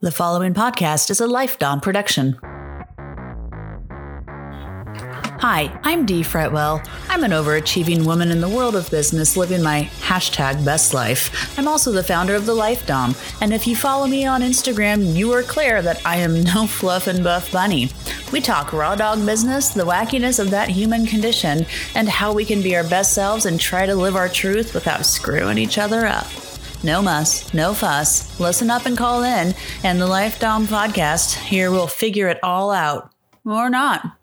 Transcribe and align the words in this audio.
The 0.00 0.12
following 0.12 0.54
podcast 0.54 1.10
is 1.10 1.20
a 1.20 1.26
Life 1.26 1.58
Dom 1.58 1.80
production. 1.80 2.38
Hi, 5.40 5.76
I'm 5.82 6.06
Dee 6.06 6.22
Fretwell. 6.22 6.88
I'm 7.08 7.24
an 7.24 7.32
overachieving 7.32 8.06
woman 8.06 8.30
in 8.30 8.40
the 8.40 8.48
world 8.48 8.76
of 8.76 8.88
business 8.92 9.36
living 9.36 9.60
my 9.60 9.90
hashtag 9.98 10.64
best 10.64 10.94
life. 10.94 11.58
I'm 11.58 11.66
also 11.66 11.90
the 11.90 12.04
founder 12.04 12.36
of 12.36 12.46
the 12.46 12.54
Life 12.54 12.86
Dom, 12.86 13.16
and 13.40 13.52
if 13.52 13.66
you 13.66 13.74
follow 13.74 14.06
me 14.06 14.24
on 14.24 14.40
Instagram, 14.40 15.16
you 15.16 15.32
are 15.32 15.42
clear 15.42 15.82
that 15.82 16.00
I 16.06 16.18
am 16.18 16.44
no 16.44 16.66
fluff 16.68 17.08
and 17.08 17.24
buff 17.24 17.50
bunny. 17.50 17.90
We 18.32 18.40
talk 18.40 18.72
raw 18.72 18.94
dog 18.94 19.26
business, 19.26 19.70
the 19.70 19.84
wackiness 19.84 20.38
of 20.38 20.50
that 20.50 20.68
human 20.68 21.06
condition, 21.06 21.66
and 21.96 22.08
how 22.08 22.32
we 22.32 22.44
can 22.44 22.62
be 22.62 22.76
our 22.76 22.88
best 22.88 23.14
selves 23.14 23.46
and 23.46 23.58
try 23.58 23.84
to 23.84 23.96
live 23.96 24.14
our 24.14 24.28
truth 24.28 24.74
without 24.74 25.04
screwing 25.04 25.58
each 25.58 25.76
other 25.76 26.06
up. 26.06 26.28
No 26.84 27.02
muss, 27.02 27.52
no 27.52 27.74
fuss. 27.74 28.38
Listen 28.38 28.70
up 28.70 28.86
and 28.86 28.96
call 28.96 29.24
in, 29.24 29.52
and 29.82 30.00
the 30.00 30.06
Life 30.06 30.38
Dom 30.38 30.68
podcast 30.68 31.34
here 31.34 31.72
will 31.72 31.88
figure 31.88 32.28
it 32.28 32.38
all 32.40 32.70
out. 32.70 33.10
Or 33.44 33.68
not. 33.68 34.16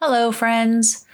Hello, 0.00 0.32
friends. 0.32 1.04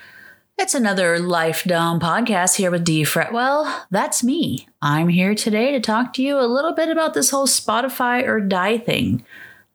It's 0.57 0.75
another 0.75 1.19
Life 1.19 1.65
Dom 1.65 1.99
podcast 1.99 2.57
here 2.57 2.71
with 2.71 2.85
Dee 2.85 3.03
Fretwell. 3.03 3.87
That's 3.91 4.23
me. 4.23 4.69
I'm 4.81 5.09
here 5.09 5.35
today 5.35 5.73
to 5.73 5.81
talk 5.81 6.13
to 6.13 6.23
you 6.23 6.39
a 6.39 6.47
little 6.47 6.75
bit 6.75 6.89
about 6.89 7.15
this 7.15 7.31
whole 7.31 7.49
Spotify 7.49 8.25
or 8.25 8.41
die 8.41 8.79
thing. 8.79 9.25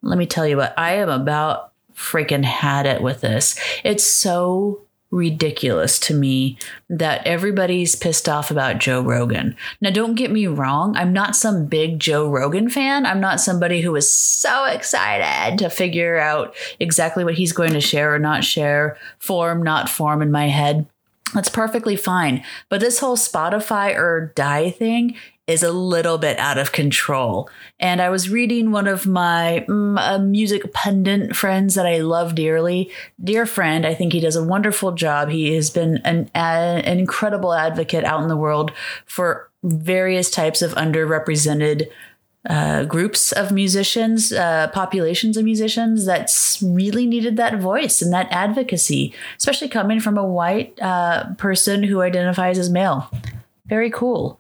Let 0.01 0.17
me 0.17 0.26
tell 0.26 0.48
you 0.48 0.55
what, 0.55 0.73
I 0.79 0.93
am 0.93 1.09
about 1.09 1.73
freaking 1.93 2.45
had 2.45 2.85
it 2.85 3.01
with 3.01 3.20
this. 3.20 3.59
It's 3.84 4.07
so 4.07 4.82
ridiculous 5.13 5.99
to 5.99 6.13
me 6.13 6.58
that 6.90 7.26
everybody's 7.26 7.95
pissed 7.95 8.27
off 8.27 8.49
about 8.49 8.80
Joe 8.80 8.99
Rogan. 8.99 9.55
Now, 9.80 9.91
don't 9.91 10.16
get 10.16 10.31
me 10.31 10.48
wrong, 10.48 10.98
I'm 10.98 11.13
not 11.13 11.35
some 11.35 11.67
big 11.67 11.99
Joe 11.99 12.27
Rogan 12.30 12.67
fan. 12.70 13.05
I'm 13.05 13.21
not 13.21 13.40
somebody 13.40 13.81
who 13.81 13.95
is 13.95 14.12
so 14.12 14.66
excited 14.66 15.59
to 15.59 15.70
figure 15.70 16.18
out 16.18 16.55
exactly 16.80 17.24
what 17.24 17.35
he's 17.35 17.54
going 17.54 17.74
to 17.74 17.82
share 17.82 18.13
or 18.13 18.20
not 18.20 18.43
share, 18.43 18.98
form, 19.20 19.62
not 19.62 19.87
form 19.87 20.21
in 20.21 20.32
my 20.32 20.48
head. 20.48 20.87
That's 21.34 21.49
perfectly 21.49 21.96
fine. 21.96 22.43
But 22.70 22.80
this 22.80 22.99
whole 22.99 23.18
Spotify 23.18 23.96
or 23.96 24.32
die 24.35 24.71
thing 24.71 25.15
is 25.46 25.62
a 25.62 25.72
little 25.72 26.18
bit 26.18 26.40
out 26.40 26.58
of 26.58 26.72
control. 26.72 27.49
And 27.80 28.02
I 28.02 28.10
was 28.10 28.30
reading 28.30 28.72
one 28.72 28.88
of 28.88 29.05
my 29.05 29.66
mm, 29.68 30.27
music 30.27 30.72
pundit 30.72 31.36
friends 31.36 31.76
that 31.76 31.86
I 31.86 31.98
love 31.98 32.34
dearly. 32.34 32.90
Dear 33.22 33.46
friend, 33.46 33.86
I 33.86 33.94
think 33.94 34.14
he 34.14 34.21
does 34.21 34.38
a 34.38 34.44
wonderful 34.44 34.94
job. 34.94 35.30
He 35.30 35.54
has 35.55 35.70
been 35.70 35.98
an, 36.05 36.32
an 36.34 36.98
incredible 36.98 37.54
advocate 37.54 38.05
out 38.05 38.21
in 38.21 38.30
the 38.30 38.38
world 38.38 38.71
for 39.05 39.49
various 39.64 40.30
types 40.30 40.62
of 40.62 40.74
underrepresented 40.76 41.90
uh, 42.49 42.84
groups 42.84 43.32
of 43.32 43.52
musicians, 43.52 44.34
uh, 44.34 44.68
populations 44.74 45.38
of 45.38 45.46
musicians 45.46 46.05
that 46.05 46.30
really 46.62 47.05
needed 47.05 47.38
that 47.38 47.60
voice 47.60 48.02
and 48.02 48.12
that 48.14 48.27
advocacy, 48.32 49.14
especially 49.38 49.70
coming 49.70 49.99
from 49.99 50.18
a 50.18 50.26
white 50.26 50.77
uh, 50.82 51.34
person 51.36 51.84
who 51.84 52.02
identifies 52.02 52.58
as 52.58 52.70
male. 52.70 53.10
Very 53.66 53.90
cool. 53.90 54.40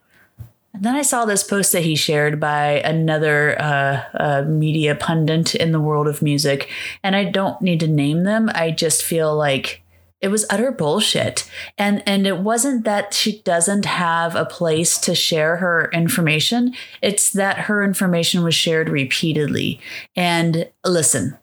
And 0.73 0.83
then 0.83 0.95
I 0.95 1.03
saw 1.03 1.25
this 1.25 1.43
post 1.43 1.71
that 1.71 1.83
he 1.83 1.95
shared 1.95 2.39
by 2.39 2.81
another 2.83 3.61
uh, 3.61 4.03
uh, 4.15 4.41
media 4.47 4.95
pundit 4.95 5.53
in 5.53 5.71
the 5.71 5.79
world 5.79 6.07
of 6.07 6.23
music, 6.23 6.69
and 7.03 7.15
I 7.15 7.25
don't 7.25 7.61
need 7.61 7.79
to 7.81 7.87
name 7.87 8.23
them. 8.23 8.49
I 8.55 8.71
just 8.71 9.03
feel 9.03 9.35
like 9.35 9.83
it 10.19 10.29
was 10.29 10.45
utter 10.49 10.71
bullshit, 10.71 11.47
and 11.77 12.01
and 12.07 12.25
it 12.25 12.39
wasn't 12.39 12.85
that 12.85 13.13
she 13.13 13.41
doesn't 13.41 13.85
have 13.85 14.35
a 14.35 14.45
place 14.45 14.97
to 14.99 15.13
share 15.13 15.57
her 15.57 15.91
information. 15.91 16.73
It's 17.03 17.31
that 17.31 17.59
her 17.59 17.83
information 17.83 18.43
was 18.43 18.55
shared 18.55 18.89
repeatedly. 18.89 19.79
And 20.15 20.69
listen, 20.83 21.37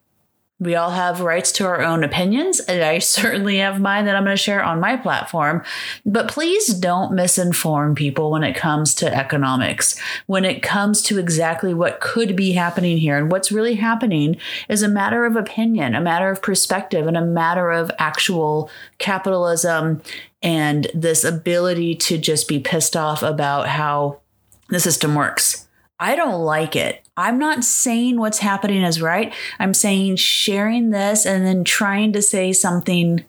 we 0.60 0.74
all 0.74 0.90
have 0.90 1.22
rights 1.22 1.50
to 1.52 1.66
our 1.66 1.80
own 1.80 2.04
opinions, 2.04 2.60
and 2.60 2.84
I 2.84 2.98
certainly 3.00 3.56
have 3.56 3.80
mine 3.80 4.04
that 4.04 4.14
I'm 4.14 4.24
going 4.24 4.36
to 4.36 4.42
share 4.42 4.62
on 4.62 4.78
my 4.78 4.96
platform. 4.96 5.64
But 6.04 6.28
please 6.28 6.68
don't 6.68 7.12
misinform 7.12 7.96
people 7.96 8.30
when 8.30 8.44
it 8.44 8.54
comes 8.54 8.94
to 8.96 9.12
economics, 9.12 9.98
when 10.26 10.44
it 10.44 10.62
comes 10.62 11.02
to 11.02 11.18
exactly 11.18 11.72
what 11.72 12.00
could 12.00 12.36
be 12.36 12.52
happening 12.52 12.98
here. 12.98 13.16
And 13.16 13.32
what's 13.32 13.50
really 13.50 13.74
happening 13.74 14.36
is 14.68 14.82
a 14.82 14.88
matter 14.88 15.24
of 15.24 15.34
opinion, 15.34 15.94
a 15.94 16.00
matter 16.00 16.30
of 16.30 16.42
perspective, 16.42 17.06
and 17.06 17.16
a 17.16 17.24
matter 17.24 17.70
of 17.70 17.90
actual 17.98 18.70
capitalism 18.98 20.02
and 20.42 20.86
this 20.94 21.24
ability 21.24 21.94
to 21.94 22.18
just 22.18 22.48
be 22.48 22.58
pissed 22.58 22.96
off 22.96 23.22
about 23.22 23.68
how 23.68 24.20
the 24.68 24.80
system 24.80 25.14
works. 25.14 25.66
I 26.00 26.16
don't 26.16 26.42
like 26.42 26.74
it. 26.74 27.06
I'm 27.14 27.38
not 27.38 27.62
saying 27.62 28.18
what's 28.18 28.38
happening 28.38 28.82
is 28.82 29.02
right. 29.02 29.34
I'm 29.58 29.74
saying 29.74 30.16
sharing 30.16 30.90
this 30.90 31.26
and 31.26 31.44
then 31.44 31.62
trying 31.62 32.14
to 32.14 32.22
say 32.22 32.54
something. 32.54 33.22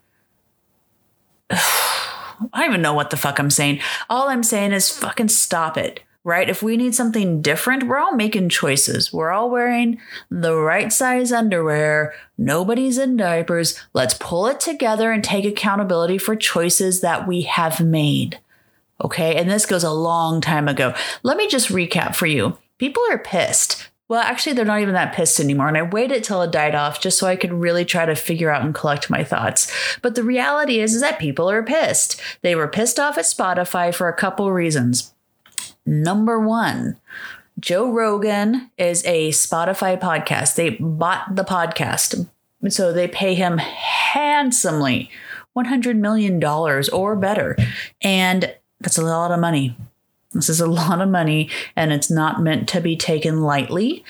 I 1.50 2.48
don't 2.54 2.70
even 2.70 2.82
know 2.82 2.94
what 2.94 3.10
the 3.10 3.18
fuck 3.18 3.40
I'm 3.40 3.52
saying. 3.52 3.82
All 4.10 4.30
I'm 4.30 4.42
saying 4.42 4.72
is 4.72 4.90
fucking 4.90 5.28
stop 5.28 5.78
it, 5.78 6.00
right? 6.24 6.50
If 6.50 6.64
we 6.64 6.78
need 6.78 6.96
something 6.96 7.42
different, 7.42 7.84
we're 7.84 8.00
all 8.00 8.16
making 8.16 8.48
choices. 8.48 9.12
We're 9.12 9.32
all 9.32 9.50
wearing 9.50 10.00
the 10.30 10.56
right 10.56 10.94
size 10.94 11.34
underwear. 11.34 12.14
Nobody's 12.38 12.98
in 12.98 13.18
diapers. 13.18 13.78
Let's 13.94 14.14
pull 14.14 14.48
it 14.48 14.62
together 14.62 15.12
and 15.12 15.24
take 15.24 15.44
accountability 15.44 16.18
for 16.18 16.38
choices 16.38 17.02
that 17.02 17.28
we 17.28 17.42
have 17.42 17.82
made. 17.82 18.40
Okay. 19.04 19.36
And 19.36 19.50
this 19.50 19.66
goes 19.66 19.84
a 19.84 19.92
long 19.92 20.42
time 20.42 20.68
ago. 20.68 20.94
Let 21.24 21.38
me 21.38 21.48
just 21.48 21.70
recap 21.70 22.16
for 22.16 22.28
you. 22.28 22.58
People 22.78 23.04
are 23.12 23.18
pissed. 23.18 23.90
Well, 24.08 24.22
actually, 24.22 24.54
they're 24.54 24.66
not 24.66 24.82
even 24.82 24.94
that 24.94 25.14
pissed 25.14 25.40
anymore. 25.40 25.70
And 25.70 25.78
I 25.78 25.84
waited 25.84 26.24
till 26.24 26.42
it 26.42 26.52
died 26.52 26.76
off 26.76 27.00
just 27.00 27.18
so 27.18 27.28
I 27.28 27.38
could 27.38 27.54
really 27.54 27.86
try 27.86 28.06
to 28.06 28.14
figure 28.14 28.50
out 28.50 28.62
and 28.62 28.76
collect 28.76 29.10
my 29.10 29.24
thoughts. 29.24 29.72
But 30.02 30.16
the 30.16 30.24
reality 30.24 30.82
is, 30.82 30.94
is 30.94 31.02
that 31.02 31.18
people 31.18 31.50
are 31.50 31.64
pissed. 31.64 32.20
They 32.42 32.54
were 32.54 32.68
pissed 32.68 33.00
off 33.00 33.18
at 33.18 33.24
Spotify 33.24 33.96
for 33.96 34.10
a 34.10 34.14
couple 34.14 34.52
reasons. 34.52 35.14
Number 35.86 36.40
one, 36.40 36.98
Joe 37.58 37.90
Rogan 37.90 38.70
is 38.78 39.06
a 39.06 39.30
Spotify 39.30 39.98
podcast. 39.98 40.56
They 40.56 40.72
bought 40.72 41.36
the 41.38 41.46
podcast. 41.46 42.28
So 42.68 42.92
they 42.92 43.08
pay 43.08 43.34
him 43.34 43.60
handsomely 43.60 45.10
$100 45.58 45.96
million 45.96 46.44
or 46.44 47.16
better. 47.16 47.56
And 48.02 48.54
that's 48.82 48.98
a 48.98 49.04
lot 49.04 49.32
of 49.32 49.40
money. 49.40 49.76
This 50.34 50.50
is 50.50 50.62
a 50.62 50.68
lot 50.68 51.02
of 51.02 51.10
money 51.10 51.50
and 51.76 51.92
it's 51.92 52.10
not 52.10 52.42
meant 52.42 52.70
to 52.70 52.82
be 52.82 52.96
taken 52.96 53.42
lightly. 53.42 54.04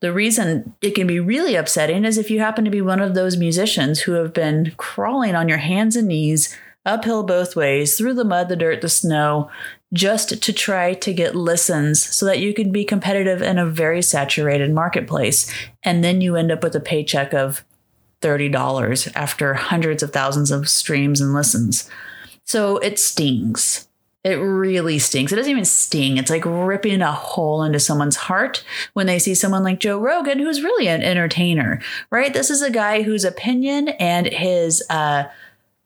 The 0.00 0.12
reason 0.12 0.74
it 0.82 0.94
can 0.94 1.06
be 1.06 1.20
really 1.20 1.54
upsetting 1.54 2.04
is 2.04 2.18
if 2.18 2.30
you 2.30 2.40
happen 2.40 2.64
to 2.64 2.70
be 2.70 2.82
one 2.82 3.00
of 3.00 3.14
those 3.14 3.36
musicians 3.36 4.00
who 4.00 4.12
have 4.12 4.34
been 4.34 4.72
crawling 4.76 5.34
on 5.34 5.48
your 5.48 5.58
hands 5.58 5.96
and 5.96 6.08
knees 6.08 6.56
uphill 6.84 7.22
both 7.22 7.54
ways 7.54 7.96
through 7.96 8.14
the 8.14 8.24
mud, 8.24 8.48
the 8.48 8.56
dirt, 8.56 8.80
the 8.80 8.88
snow, 8.88 9.48
just 9.92 10.42
to 10.42 10.52
try 10.52 10.94
to 10.94 11.12
get 11.12 11.36
listens 11.36 12.02
so 12.02 12.26
that 12.26 12.40
you 12.40 12.52
can 12.52 12.72
be 12.72 12.84
competitive 12.84 13.42
in 13.42 13.58
a 13.58 13.66
very 13.66 14.02
saturated 14.02 14.72
marketplace. 14.72 15.52
And 15.82 16.02
then 16.02 16.20
you 16.20 16.34
end 16.36 16.50
up 16.50 16.62
with 16.62 16.74
a 16.74 16.80
paycheck 16.80 17.32
of 17.32 17.64
$30 18.22 19.12
after 19.14 19.54
hundreds 19.54 20.02
of 20.02 20.12
thousands 20.12 20.50
of 20.50 20.68
streams 20.68 21.20
and 21.20 21.34
listens. 21.34 21.88
So 22.44 22.78
it 22.78 22.98
stings. 22.98 23.88
It 24.24 24.34
really 24.34 25.00
stinks. 25.00 25.32
It 25.32 25.36
doesn't 25.36 25.50
even 25.50 25.64
sting. 25.64 26.16
It's 26.16 26.30
like 26.30 26.44
ripping 26.44 27.02
a 27.02 27.10
hole 27.10 27.64
into 27.64 27.80
someone's 27.80 28.16
heart 28.16 28.62
when 28.92 29.06
they 29.06 29.18
see 29.18 29.34
someone 29.34 29.64
like 29.64 29.80
Joe 29.80 29.98
Rogan, 29.98 30.38
who's 30.38 30.62
really 30.62 30.86
an 30.86 31.02
entertainer, 31.02 31.80
right? 32.10 32.32
This 32.32 32.48
is 32.48 32.62
a 32.62 32.70
guy 32.70 33.02
whose 33.02 33.24
opinion 33.24 33.88
and 33.88 34.28
his 34.28 34.82
uh, 34.88 35.24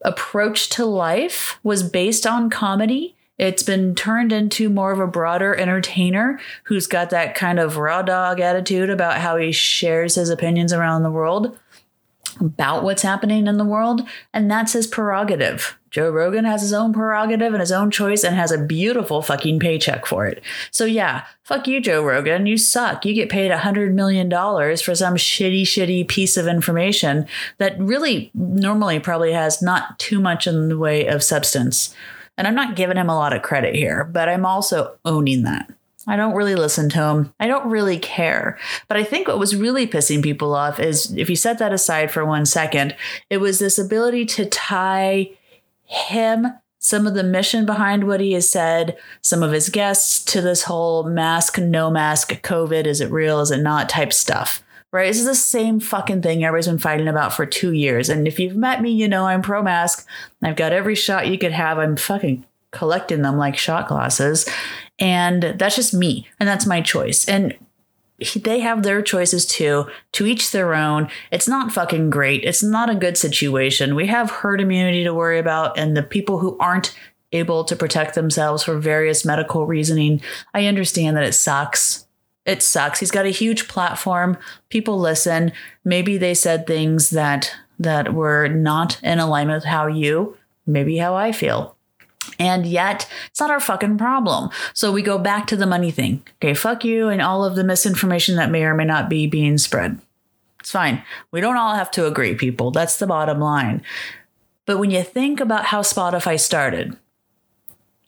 approach 0.03 0.69
to 0.71 0.85
life 0.85 1.59
was 1.63 1.83
based 1.83 2.27
on 2.27 2.51
comedy. 2.51 3.17
It's 3.39 3.63
been 3.63 3.95
turned 3.95 4.33
into 4.33 4.69
more 4.69 4.93
of 4.93 5.01
a 5.01 5.07
broader 5.07 5.55
entertainer 5.55 6.39
who's 6.65 6.87
got 6.87 7.11
that 7.11 7.35
kind 7.35 7.59
of 7.59 7.79
raw 7.79 8.03
dog 8.03 8.41
attitude 8.41 8.91
about 8.91 9.19
how 9.19 9.37
he 9.37 9.53
shares 9.53 10.15
his 10.15 10.29
opinions 10.29 10.75
around 10.75 11.03
the 11.03 11.11
world 11.11 11.59
about 12.41 12.83
what's 12.83 13.03
happening 13.03 13.47
in 13.47 13.57
the 13.57 13.65
world, 13.65 14.03
and 14.33 14.51
that's 14.51 14.73
his 14.73 14.87
prerogative. 14.87 15.77
Joe 15.91 16.11
Rogan 16.11 16.45
has 16.45 16.61
his 16.61 16.75
own 16.75 16.93
prerogative 16.93 17.55
and 17.55 17.61
his 17.61 17.73
own 17.73 17.91
choice 17.91 18.23
and 18.23 18.37
has 18.37 18.53
a 18.53 18.63
beautiful 18.63 19.23
fucking 19.23 19.61
paycheck 19.61 20.05
for 20.05 20.27
it. 20.27 20.43
So 20.71 20.85
yeah, 20.85 21.25
fuck 21.43 21.67
you, 21.67 21.81
Joe 21.81 22.05
Rogan. 22.05 22.45
You 22.45 22.59
suck. 22.59 23.07
You 23.07 23.15
get 23.15 23.31
paid 23.31 23.51
a 23.51 23.57
hundred 23.57 23.95
million 23.95 24.29
dollars 24.29 24.83
for 24.83 24.95
some 24.95 25.15
shitty, 25.15 25.63
shitty 25.63 26.07
piece 26.07 26.37
of 26.37 26.47
information 26.47 27.27
that 27.57 27.79
really 27.79 28.31
normally 28.35 29.01
probably 29.01 29.33
has 29.33 29.63
not 29.63 29.99
too 29.99 30.21
much 30.21 30.47
in 30.47 30.69
the 30.69 30.77
way 30.77 31.07
of 31.07 31.23
substance. 31.23 31.95
And 32.37 32.47
I'm 32.47 32.55
not 32.55 32.77
giving 32.77 32.99
him 32.99 33.09
a 33.09 33.17
lot 33.17 33.33
of 33.33 33.41
credit 33.41 33.75
here, 33.75 34.05
but 34.05 34.29
I'm 34.29 34.45
also 34.45 34.99
owning 35.07 35.45
that. 35.45 35.73
I 36.07 36.17
don't 36.17 36.35
really 36.35 36.55
listen 36.55 36.89
to 36.91 37.03
him. 37.03 37.35
I 37.41 37.47
don't 37.47 37.69
really 37.69 37.99
care. 37.99 38.59
But 38.89 38.97
I 38.97 39.05
think 39.05 39.27
what 39.27 39.39
was 39.39 39.57
really 39.57 39.87
pissing 39.87 40.23
people 40.23 40.55
off 40.55 40.79
is 40.79 41.13
if 41.17 41.29
you 41.29 41.37
set 41.37 41.59
that 41.59 41.73
aside 41.73 42.11
for 42.11 42.25
one 42.25 42.47
second, 42.47 42.95
it 43.29 43.39
was 43.39 43.59
this 43.59 43.79
ability 43.79 44.27
to 44.27 44.47
tie 44.47 45.31
him 45.85 46.47
some 46.79 47.07
of 47.07 47.15
the 47.15 47.25
mission 47.25 47.67
behind 47.67 48.07
what 48.07 48.21
he 48.21 48.33
has 48.35 48.49
said, 48.49 48.97
some 49.21 49.43
of 49.43 49.51
his 49.51 49.69
guests 49.69 50.25
to 50.25 50.41
this 50.41 50.63
whole 50.63 51.03
mask, 51.03 51.59
no 51.59 51.91
mask, 51.91 52.31
COVID, 52.43 52.87
is 52.87 53.01
it 53.01 53.11
real, 53.11 53.41
is 53.41 53.51
it 53.51 53.61
not 53.61 53.89
type 53.89 54.13
stuff. 54.13 54.63
Right? 54.93 55.09
This 55.09 55.19
is 55.19 55.27
the 55.27 55.35
same 55.35 55.81
fucking 55.81 56.23
thing 56.23 56.45
everybody's 56.45 56.69
been 56.69 56.79
fighting 56.79 57.09
about 57.09 57.33
for 57.33 57.45
two 57.45 57.73
years. 57.73 58.09
And 58.09 58.29
if 58.29 58.39
you've 58.39 58.57
met 58.57 58.81
me, 58.81 58.93
you 58.93 59.09
know 59.09 59.27
I'm 59.27 59.43
pro 59.43 59.63
mask. 59.63 60.07
I've 60.43 60.57
got 60.57 60.73
every 60.73 60.95
shot 60.95 61.27
you 61.27 61.39
could 61.39 61.53
have. 61.53 61.79
I'm 61.79 61.97
fucking 61.97 62.47
collecting 62.71 63.23
them 63.23 63.37
like 63.37 63.57
shot 63.57 63.89
glasses. 63.89 64.49
And 64.99 65.43
that's 65.59 65.77
just 65.77 65.95
me. 65.95 66.29
And 66.41 66.49
that's 66.49 66.67
my 66.67 66.81
choice. 66.81 67.29
And 67.29 67.57
they 68.35 68.61
have 68.61 68.83
their 68.83 69.03
choices 69.03 69.45
too, 69.45 69.87
to 70.13 70.27
each 70.27 70.51
their 70.51 70.75
own. 70.75 71.11
It's 71.31 71.49
not 71.49 71.73
fucking 71.73 72.09
great. 72.09 72.45
It's 72.45 72.63
not 72.63 72.89
a 72.89 72.95
good 72.95 73.19
situation. 73.19 73.95
We 73.95 74.07
have 74.07 74.31
herd 74.31 74.61
immunity 74.61 75.05
to 75.05 75.13
worry 75.13 75.39
about, 75.39 75.79
and 75.79 75.95
the 75.95 76.03
people 76.03 76.39
who 76.39 76.57
aren't 76.59 76.97
able 77.33 77.65
to 77.65 77.77
protect 77.77 78.15
themselves 78.15 78.63
for 78.63 78.79
various 78.79 79.25
medical 79.25 79.67
reasoning, 79.67 80.23
I 80.55 80.65
understand 80.65 81.17
that 81.17 81.25
it 81.25 81.35
sucks. 81.35 82.07
It 82.47 82.63
sucks. 82.63 83.01
He's 83.01 83.11
got 83.11 83.27
a 83.27 83.31
huge 83.31 83.69
platform. 83.69 84.39
People 84.71 84.99
listen. 84.99 85.53
Maybe 85.85 86.17
they 86.17 86.33
said 86.33 86.67
things 86.67 87.11
that 87.11 87.53
that 87.79 88.15
were 88.15 88.49
not 88.49 88.99
in 89.03 89.19
alignment 89.19 89.59
with 89.59 89.65
how 89.65 89.89
you, 89.89 90.39
maybe 90.67 90.97
how 90.97 91.15
I 91.15 91.33
feel. 91.33 91.76
And 92.39 92.67
yet, 92.67 93.09
it's 93.29 93.41
not 93.41 93.51
our 93.51 93.61
fucking 93.61 93.99
problem. 93.99 94.51
So 94.75 94.93
we 94.93 95.03
go 95.03 95.19
back 95.19 95.47
to 95.49 95.57
the 95.57 95.67
money 95.67 95.91
thing. 95.91 96.23
Okay, 96.37 96.55
fuck 96.55 96.85
you 96.85 97.09
and 97.09 97.23
all 97.23 97.45
of 97.45 97.57
the 97.57 97.65
misinformation 97.65 98.37
that 98.37 98.51
may 98.51 98.65
or 98.65 98.75
may 98.75 98.85
not 98.85 99.09
be 99.09 99.27
being 99.27 99.59
spread. 99.59 100.01
It's 100.61 100.71
fine. 100.71 101.03
We 101.31 101.41
don't 101.41 101.57
all 101.57 101.75
have 101.75 101.91
to 101.93 102.07
agree, 102.07 102.35
people. 102.35 102.71
That's 102.71 102.99
the 102.99 103.07
bottom 103.07 103.39
line. 103.39 103.83
But 104.65 104.79
when 104.79 104.91
you 104.91 105.03
think 105.03 105.41
about 105.41 105.67
how 105.67 105.83
Spotify 105.83 106.41
started, 106.41 106.97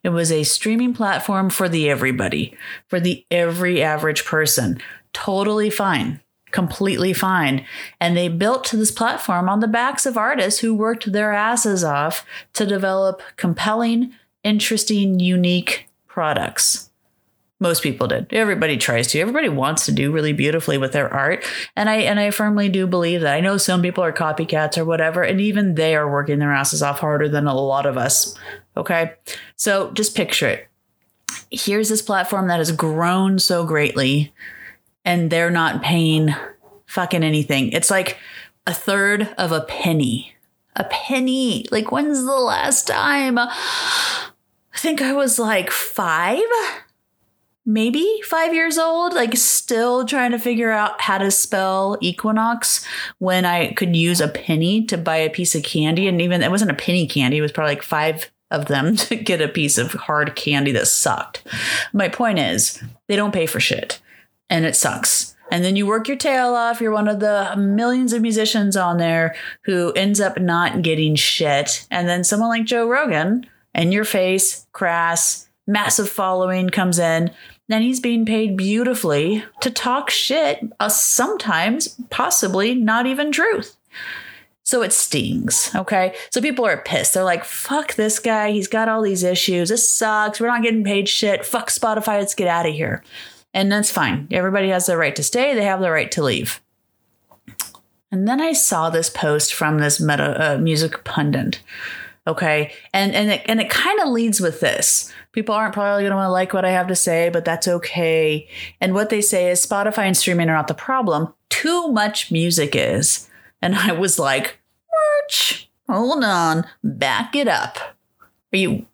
it 0.03 0.09
was 0.11 0.33
a 0.33 0.43
streaming 0.43 0.93
platform 0.93 1.51
for 1.51 1.69
the 1.69 1.89
everybody, 1.89 2.57
for 2.89 2.99
the 2.99 3.25
every 3.31 3.83
average 3.83 4.25
person. 4.25 4.81
Totally 5.13 5.71
fine 5.71 6.21
completely 6.59 7.13
fine. 7.13 7.65
And 8.01 8.17
they 8.17 8.27
built 8.27 8.73
this 8.73 8.91
platform 8.91 9.49
on 9.49 9.61
the 9.61 9.69
backs 9.69 10.07
of 10.07 10.17
artists 10.17 10.59
who 10.59 10.75
worked 10.75 11.13
their 11.13 11.33
asses 11.33 11.85
off 11.85 12.27
to 12.55 12.67
develop 12.67 13.23
compelling, 13.37 14.13
interesting, 14.43 15.21
unique 15.21 15.89
products. 16.09 16.91
Most 17.61 17.85
people 17.85 18.09
did. 18.09 18.27
Everybody 18.33 18.77
tries 18.77 19.07
to. 19.09 19.21
Everybody 19.21 19.49
wants 19.49 19.87
to 19.87 19.93
do 19.93 20.11
really 20.11 20.33
beautifully 20.33 20.79
with 20.79 20.91
their 20.91 21.09
art. 21.15 21.45
And 21.77 21.89
I 21.89 21.99
and 21.99 22.19
I 22.19 22.33
firmly 22.33 22.69
do 22.69 22.89
believe 22.89 23.21
that. 23.21 23.35
I 23.35 23.41
know 23.41 23.57
some 23.57 23.81
people 23.81 24.03
are 24.03 24.13
copycats 24.13 24.77
or 24.77 24.85
whatever, 24.85 25.23
and 25.23 25.41
even 25.41 25.77
they 25.77 25.95
are 25.95 26.11
working 26.11 26.41
their 26.41 26.53
asses 26.53 26.83
off 26.83 26.99
harder 26.99 27.29
than 27.29 27.47
a 27.47 27.55
lot 27.55 27.87
of 27.87 27.97
us. 27.97 28.37
Okay? 28.77 29.13
So 29.55 29.93
just 29.93 30.17
picture 30.17 30.49
it. 30.49 30.67
Here's 31.53 31.89
this 31.89 32.03
platform 32.03 32.49
that 32.49 32.59
has 32.59 32.73
grown 32.73 33.39
so 33.39 33.65
greatly 33.65 34.33
and 35.09 35.31
they're 35.31 35.51
not 35.51 35.81
paying 35.83 36.35
fucking 36.85 37.25
anything. 37.25 37.73
It's 37.73 37.91
like 37.91 38.19
a 38.67 38.75
third 38.75 39.35
of 39.39 39.53
a 39.53 39.63
penny. 39.63 40.35
A 40.77 40.85
penny. 40.85 41.65
Like, 41.71 41.91
when's 41.91 42.27
the 42.27 42.37
last 42.37 42.87
time? 42.87 43.39
I 43.39 44.29
think 44.77 45.01
I 45.01 45.15
was 45.15 45.39
like 45.39 45.71
five, 45.71 46.43
maybe 47.65 48.21
five 48.27 48.53
years 48.53 48.77
old, 48.77 49.15
like 49.15 49.35
still 49.35 50.05
trying 50.05 50.33
to 50.33 50.39
figure 50.39 50.71
out 50.71 51.01
how 51.01 51.17
to 51.17 51.31
spell 51.31 51.97
equinox 52.03 52.85
when 53.17 53.47
I 53.47 53.73
could 53.73 53.97
use 53.97 54.21
a 54.21 54.29
penny 54.29 54.85
to 54.85 54.99
buy 54.99 55.17
a 55.17 55.31
piece 55.31 55.55
of 55.55 55.63
candy. 55.63 56.07
And 56.07 56.21
even 56.21 56.43
it 56.43 56.51
wasn't 56.51 56.71
a 56.71 56.75
penny 56.75 57.07
candy, 57.07 57.39
it 57.39 57.43
was 57.43 57.53
probably 57.53 57.77
like 57.77 57.83
five 57.83 58.31
of 58.51 58.67
them 58.67 58.95
to 58.97 59.17
get 59.17 59.41
a 59.41 59.49
piece 59.49 59.79
of 59.79 59.95
hard 59.95 60.37
candy 60.37 60.73
that 60.73 60.87
sucked. 60.87 61.45
My 61.95 62.11
point 62.11 62.39
is, 62.39 62.83
they 63.07 63.17
don't 63.17 63.33
pay 63.33 63.47
for 63.47 63.59
shit 63.59 64.03
and 64.51 64.65
it 64.65 64.77
sucks. 64.77 65.35
And 65.51 65.65
then 65.65 65.77
you 65.77 65.87
work 65.87 66.09
your 66.09 66.17
tail 66.17 66.55
off. 66.55 66.81
You're 66.81 66.93
one 66.93 67.09
of 67.09 67.21
the 67.21 67.55
millions 67.57 68.13
of 68.13 68.21
musicians 68.21 68.77
on 68.77 68.99
there 68.99 69.35
who 69.63 69.93
ends 69.93 70.21
up 70.21 70.39
not 70.39 70.83
getting 70.83 71.15
shit. 71.15 71.87
And 71.91 72.07
then 72.09 72.23
someone 72.23 72.51
like 72.51 72.67
Joe 72.67 72.89
Rogan, 72.89 73.47
in 73.75 73.93
your 73.93 74.05
face, 74.05 74.67
crass, 74.73 75.49
massive 75.67 76.09
following 76.09 76.69
comes 76.69 76.99
in. 76.99 77.31
Then 77.69 77.83
he's 77.83 78.01
being 78.01 78.25
paid 78.25 78.57
beautifully 78.57 79.45
to 79.61 79.71
talk 79.71 80.11
shit, 80.11 80.61
uh, 80.81 80.89
sometimes, 80.89 81.97
possibly 82.11 82.75
not 82.75 83.07
even 83.07 83.31
truth. 83.31 83.77
So 84.65 84.83
it 84.83 84.93
stings. 84.93 85.71
Okay. 85.75 86.15
So 86.31 86.43
people 86.43 86.67
are 86.67 86.77
pissed. 86.77 87.15
They're 87.15 87.25
like, 87.25 87.45
fuck 87.45 87.95
this 87.95 88.19
guy. 88.19 88.51
He's 88.51 88.69
got 88.69 88.89
all 88.89 89.01
these 89.01 89.23
issues. 89.23 89.71
This 89.71 89.89
sucks. 89.89 90.41
We're 90.41 90.49
not 90.49 90.63
getting 90.63 90.85
paid 90.85 91.09
shit. 91.09 91.45
Fuck 91.47 91.71
Spotify. 91.71 92.19
Let's 92.19 92.35
get 92.35 92.49
out 92.49 92.67
of 92.67 92.75
here. 92.75 93.03
And 93.55 93.73
that's 93.73 93.91
fine. 93.91 94.29
Everybody 94.31 94.69
has 94.69 94.87
the 94.87 94.97
right 94.97 95.17
to 95.17 95.23
stay, 95.23 95.55
they 95.55 95.65
have 95.65 95.81
the 95.81 95.91
right 95.91 96.11
to 96.13 96.23
leave. 96.23 96.61
And 98.11 98.27
then 98.27 98.41
I 98.41 98.53
saw 98.53 98.89
this 98.89 99.11
post 99.11 99.53
from 99.53 99.79
this 99.79 100.01
meta 100.01 100.55
uh, 100.55 100.59
music 100.59 101.05
pundit. 101.05 101.61
Okay. 102.27 102.73
And 102.93 103.15
and 103.15 103.31
it, 103.31 103.43
and 103.47 103.61
it 103.61 103.71
kind 103.71 104.01
of 104.01 104.09
leads 104.09 104.41
with 104.41 104.61
this. 104.61 105.13
People 105.33 105.55
aren't 105.55 105.75
probably 105.75 106.03
going 106.03 106.11
to 106.11 106.17
want 106.17 106.27
to 106.27 106.33
like 106.33 106.53
what 106.53 106.65
I 106.65 106.71
have 106.71 106.89
to 106.89 106.95
say, 106.95 107.31
but 107.31 107.45
that's 107.45 107.69
okay. 107.69 108.49
And 108.81 108.95
what 108.95 109.09
they 109.09 109.21
say 109.21 109.51
is 109.51 109.65
Spotify 109.65 110.05
and 110.07 110.17
streaming 110.17 110.49
are 110.49 110.57
not 110.57 110.69
the 110.69 110.75
problem. 110.75 111.33
Too 111.49 111.89
much 111.89 112.31
music 112.31 112.75
is. 112.75 113.29
And 113.63 113.75
I 113.75 113.93
was 113.93 114.19
like, 114.19 114.59
hold 115.89 116.23
on, 116.23 116.67
back 116.85 117.35
it 117.35 117.49
up. 117.49 117.79
Are 118.53 118.57
you 118.57 118.87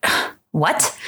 what? 0.50 0.98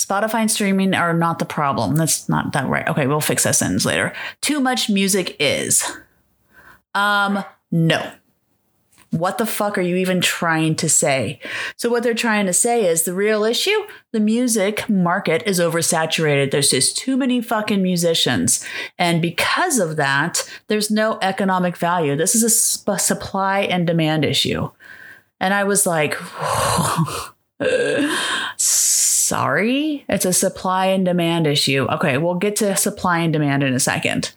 Spotify 0.00 0.40
and 0.40 0.50
streaming 0.50 0.94
are 0.94 1.12
not 1.12 1.38
the 1.38 1.44
problem. 1.44 1.96
That's 1.96 2.28
not 2.28 2.52
that 2.52 2.66
right. 2.68 2.88
Okay, 2.88 3.06
we'll 3.06 3.20
fix 3.20 3.44
that 3.44 3.54
sentence 3.54 3.84
later. 3.84 4.14
Too 4.40 4.58
much 4.58 4.88
music 4.88 5.36
is. 5.38 5.84
Um, 6.94 7.44
no. 7.70 8.12
What 9.10 9.38
the 9.38 9.46
fuck 9.46 9.76
are 9.76 9.82
you 9.82 9.96
even 9.96 10.20
trying 10.20 10.76
to 10.76 10.88
say? 10.88 11.40
So, 11.76 11.90
what 11.90 12.04
they're 12.04 12.14
trying 12.14 12.46
to 12.46 12.52
say 12.52 12.86
is 12.86 13.02
the 13.02 13.12
real 13.12 13.42
issue 13.42 13.76
the 14.12 14.20
music 14.20 14.88
market 14.88 15.42
is 15.46 15.58
oversaturated. 15.58 16.50
There's 16.52 16.70
just 16.70 16.96
too 16.96 17.16
many 17.16 17.40
fucking 17.40 17.82
musicians. 17.82 18.64
And 18.98 19.20
because 19.20 19.80
of 19.80 19.96
that, 19.96 20.48
there's 20.68 20.92
no 20.92 21.18
economic 21.22 21.76
value. 21.76 22.16
This 22.16 22.36
is 22.36 22.44
a 22.44 22.50
sp- 22.50 22.98
supply 22.98 23.60
and 23.60 23.84
demand 23.86 24.24
issue. 24.24 24.70
And 25.40 25.54
I 25.54 25.64
was 25.64 25.86
like, 25.86 26.14
sorry, 28.56 30.04
it's 30.08 30.24
a 30.24 30.32
supply 30.32 30.86
and 30.86 31.04
demand 31.04 31.46
issue. 31.46 31.86
Okay, 31.90 32.18
we'll 32.18 32.34
get 32.34 32.56
to 32.56 32.76
supply 32.76 33.18
and 33.20 33.32
demand 33.32 33.62
in 33.62 33.74
a 33.74 33.80
second. 33.80 34.32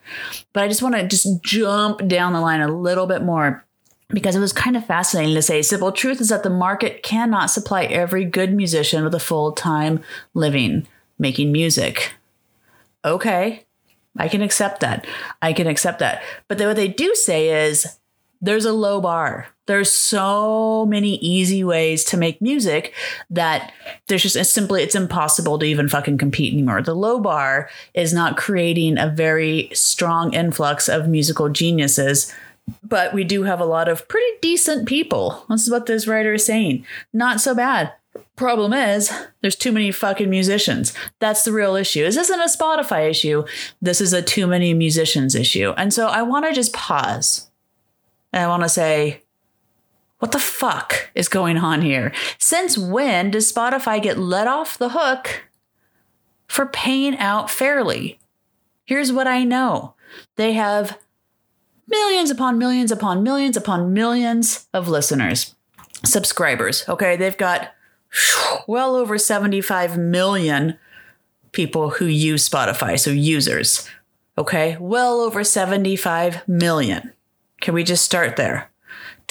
But 0.53 0.63
I 0.63 0.67
just 0.67 0.81
want 0.81 0.95
to 0.95 1.07
just 1.07 1.41
jump 1.43 2.07
down 2.07 2.33
the 2.33 2.41
line 2.41 2.61
a 2.61 2.67
little 2.67 3.07
bit 3.07 3.23
more 3.23 3.65
because 4.09 4.35
it 4.35 4.39
was 4.39 4.53
kind 4.53 4.77
of 4.77 4.85
fascinating 4.85 5.35
to 5.35 5.41
say. 5.41 5.61
Simple 5.61 5.91
truth 5.91 6.21
is 6.21 6.29
that 6.29 6.43
the 6.43 6.49
market 6.49 7.03
cannot 7.03 7.49
supply 7.49 7.85
every 7.85 8.25
good 8.25 8.53
musician 8.53 9.03
with 9.03 9.15
a 9.15 9.19
full 9.19 9.51
time 9.51 10.01
living 10.33 10.87
making 11.17 11.51
music. 11.51 12.13
Okay, 13.05 13.65
I 14.17 14.27
can 14.27 14.41
accept 14.41 14.81
that. 14.81 15.07
I 15.41 15.53
can 15.53 15.67
accept 15.67 15.99
that. 15.99 16.23
But 16.47 16.57
then 16.57 16.67
what 16.67 16.75
they 16.75 16.87
do 16.87 17.15
say 17.15 17.67
is 17.67 17.97
there's 18.41 18.65
a 18.65 18.73
low 18.73 19.01
bar. 19.01 19.47
There's 19.65 19.91
so 19.91 20.85
many 20.87 21.15
easy 21.15 21.63
ways 21.63 22.03
to 22.05 22.17
make 22.17 22.41
music 22.41 22.93
that 23.29 23.71
there's 24.07 24.23
just 24.23 24.35
it's 24.35 24.49
simply 24.49 24.83
it's 24.83 24.95
impossible 24.95 25.57
to 25.59 25.65
even 25.65 25.87
fucking 25.87 26.17
compete 26.17 26.53
anymore. 26.53 26.81
The 26.81 26.95
low 26.95 27.19
bar 27.19 27.69
is 27.93 28.13
not 28.13 28.37
creating 28.37 28.97
a 28.97 29.07
very 29.07 29.69
strong 29.73 30.33
influx 30.33 30.89
of 30.89 31.07
musical 31.07 31.49
geniuses 31.49 32.33
but 32.81 33.13
we 33.13 33.23
do 33.23 33.43
have 33.43 33.59
a 33.59 33.65
lot 33.65 33.89
of 33.89 34.07
pretty 34.07 34.37
decent 34.41 34.87
people. 34.87 35.45
This 35.49 35.63
is 35.63 35.69
what 35.69 35.85
this 35.85 36.07
writer 36.07 36.35
is 36.35 36.45
saying. 36.45 36.85
Not 37.11 37.41
so 37.41 37.53
bad. 37.53 37.91
Problem 38.35 38.73
is, 38.73 39.11
there's 39.41 39.55
too 39.55 39.71
many 39.71 39.91
fucking 39.91 40.29
musicians. 40.29 40.93
That's 41.19 41.43
the 41.43 41.51
real 41.51 41.75
issue. 41.75 42.03
This 42.03 42.17
isn't 42.17 42.39
a 42.39 42.45
Spotify 42.45 43.09
issue. 43.09 43.43
This 43.81 43.99
is 43.99 44.13
a 44.13 44.21
too 44.21 44.47
many 44.47 44.73
musicians 44.73 45.35
issue. 45.35 45.73
And 45.77 45.93
so 45.93 46.07
I 46.07 46.21
want 46.21 46.45
to 46.45 46.53
just 46.53 46.73
pause 46.73 47.49
and 48.31 48.43
I 48.43 48.47
want 48.47 48.63
to 48.63 48.69
say, 48.69 49.22
what 50.23 50.31
the 50.31 50.39
fuck 50.39 51.09
is 51.15 51.27
going 51.27 51.57
on 51.57 51.81
here? 51.81 52.13
Since 52.37 52.77
when 52.77 53.31
does 53.31 53.51
Spotify 53.51 54.01
get 54.01 54.17
let 54.17 54.47
off 54.47 54.77
the 54.77 54.87
hook 54.87 55.49
for 56.47 56.65
paying 56.65 57.17
out 57.17 57.49
fairly? 57.49 58.19
Here's 58.85 59.11
what 59.11 59.27
I 59.27 59.43
know 59.43 59.95
they 60.37 60.53
have 60.53 60.97
millions 61.89 62.31
upon 62.31 62.57
millions 62.57 62.89
upon 62.89 63.21
millions 63.21 63.57
upon 63.57 63.91
millions 63.91 64.65
of 64.73 64.87
listeners, 64.87 65.55
subscribers. 66.05 66.87
Okay, 66.87 67.17
they've 67.17 67.37
got 67.37 67.73
well 68.65 68.95
over 68.95 69.17
75 69.17 69.97
million 69.97 70.79
people 71.51 71.89
who 71.89 72.05
use 72.05 72.47
Spotify, 72.47 72.97
so 72.97 73.09
users. 73.09 73.89
Okay, 74.37 74.77
well 74.79 75.19
over 75.19 75.43
75 75.43 76.47
million. 76.47 77.11
Can 77.59 77.73
we 77.73 77.83
just 77.83 78.05
start 78.05 78.37
there? 78.37 78.69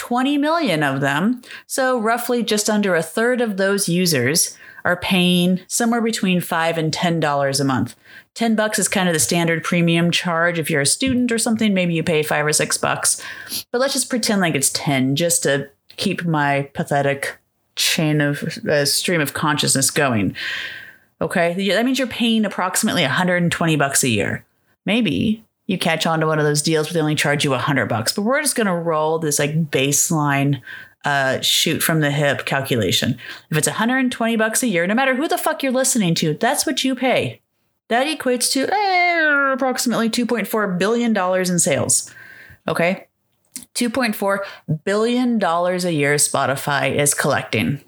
20 0.02 0.36
million 0.36 0.82
of 0.82 1.00
them. 1.00 1.40
So, 1.68 1.96
roughly 1.96 2.42
just 2.42 2.68
under 2.68 2.96
a 2.96 3.04
third 3.04 3.40
of 3.40 3.56
those 3.56 3.88
users 3.88 4.58
are 4.84 4.96
paying 4.96 5.60
somewhere 5.68 6.00
between 6.00 6.40
5 6.40 6.76
and 6.76 6.92
$10 6.92 7.60
a 7.60 7.64
month. 7.64 7.94
10 8.34 8.56
bucks 8.56 8.80
is 8.80 8.88
kind 8.88 9.08
of 9.08 9.12
the 9.12 9.20
standard 9.20 9.62
premium 9.62 10.10
charge. 10.10 10.58
If 10.58 10.68
you're 10.68 10.80
a 10.80 10.86
student 10.86 11.30
or 11.30 11.38
something, 11.38 11.72
maybe 11.72 11.94
you 11.94 12.02
pay 12.02 12.24
5 12.24 12.46
or 12.46 12.52
6 12.52 12.78
bucks. 12.78 13.22
But 13.70 13.80
let's 13.80 13.92
just 13.92 14.10
pretend 14.10 14.40
like 14.40 14.56
it's 14.56 14.70
10 14.70 15.14
just 15.14 15.44
to 15.44 15.70
keep 15.96 16.24
my 16.24 16.68
pathetic 16.74 17.38
chain 17.76 18.20
of 18.20 18.42
uh, 18.68 18.84
stream 18.84 19.20
of 19.20 19.34
consciousness 19.34 19.88
going. 19.88 20.34
Okay? 21.20 21.68
That 21.68 21.84
means 21.84 22.00
you're 22.00 22.08
paying 22.08 22.44
approximately 22.44 23.02
120 23.02 23.76
bucks 23.76 24.02
a 24.02 24.08
year. 24.08 24.44
Maybe 24.84 25.44
you 25.72 25.78
catch 25.78 26.06
on 26.06 26.20
to 26.20 26.26
one 26.26 26.38
of 26.38 26.44
those 26.44 26.62
deals 26.62 26.86
where 26.86 26.94
they 26.94 27.00
only 27.00 27.14
charge 27.14 27.42
you 27.42 27.50
a 27.50 27.56
100 27.56 27.86
bucks, 27.86 28.12
but 28.12 28.22
we're 28.22 28.40
just 28.42 28.54
going 28.54 28.66
to 28.66 28.74
roll 28.74 29.18
this 29.18 29.38
like 29.38 29.70
baseline 29.70 30.60
uh, 31.04 31.40
shoot 31.40 31.82
from 31.82 32.00
the 32.00 32.10
hip 32.10 32.44
calculation. 32.44 33.18
If 33.50 33.58
it's 33.58 33.66
120 33.66 34.36
bucks 34.36 34.62
a 34.62 34.68
year, 34.68 34.86
no 34.86 34.94
matter 34.94 35.16
who 35.16 35.26
the 35.26 35.38
fuck 35.38 35.62
you're 35.62 35.72
listening 35.72 36.14
to, 36.16 36.34
that's 36.34 36.64
what 36.64 36.84
you 36.84 36.94
pay. 36.94 37.40
That 37.88 38.06
equates 38.06 38.52
to 38.52 38.72
eh, 38.72 39.52
approximately 39.52 40.08
2.4 40.08 40.78
billion 40.78 41.12
dollars 41.12 41.50
in 41.50 41.58
sales. 41.58 42.10
Okay? 42.68 43.08
2.4 43.74 44.38
billion 44.84 45.38
dollars 45.38 45.84
a 45.84 45.92
year 45.92 46.14
Spotify 46.14 46.94
is 46.94 47.14
collecting. 47.14 47.80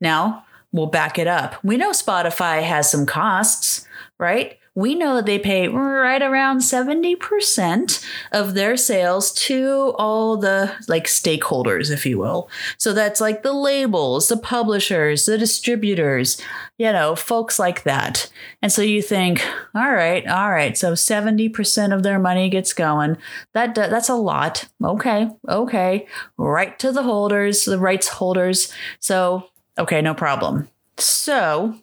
Now, 0.00 0.44
we'll 0.70 0.86
back 0.86 1.18
it 1.18 1.26
up. 1.26 1.62
We 1.64 1.76
know 1.76 1.90
Spotify 1.90 2.62
has 2.62 2.90
some 2.90 3.06
costs, 3.06 3.86
right? 4.18 4.58
We 4.74 4.94
know 4.94 5.16
that 5.16 5.26
they 5.26 5.38
pay 5.38 5.68
right 5.68 6.22
around 6.22 6.58
70% 6.58 8.04
of 8.32 8.54
their 8.54 8.76
sales 8.76 9.32
to 9.32 9.94
all 9.98 10.36
the 10.36 10.74
like 10.88 11.04
stakeholders, 11.04 11.90
if 11.90 12.06
you 12.06 12.18
will. 12.18 12.48
So 12.78 12.92
that's 12.92 13.20
like 13.20 13.42
the 13.42 13.52
labels, 13.52 14.28
the 14.28 14.38
publishers, 14.38 15.26
the 15.26 15.36
distributors, 15.36 16.40
you 16.78 16.90
know, 16.90 17.14
folks 17.14 17.58
like 17.58 17.82
that. 17.82 18.30
And 18.62 18.72
so 18.72 18.80
you 18.80 19.02
think, 19.02 19.44
all 19.74 19.92
right, 19.92 20.26
all 20.26 20.50
right, 20.50 20.76
so 20.76 20.92
70% 20.92 21.94
of 21.94 22.02
their 22.02 22.18
money 22.18 22.48
gets 22.48 22.72
going. 22.72 23.18
That 23.52 23.74
that's 23.74 24.08
a 24.08 24.14
lot. 24.14 24.68
Okay, 24.82 25.28
okay. 25.48 26.06
Right 26.38 26.78
to 26.78 26.92
the 26.92 27.02
holders, 27.02 27.66
the 27.66 27.78
rights 27.78 28.08
holders. 28.08 28.72
So, 29.00 29.48
okay, 29.78 30.00
no 30.00 30.14
problem. 30.14 30.68
So, 30.98 31.76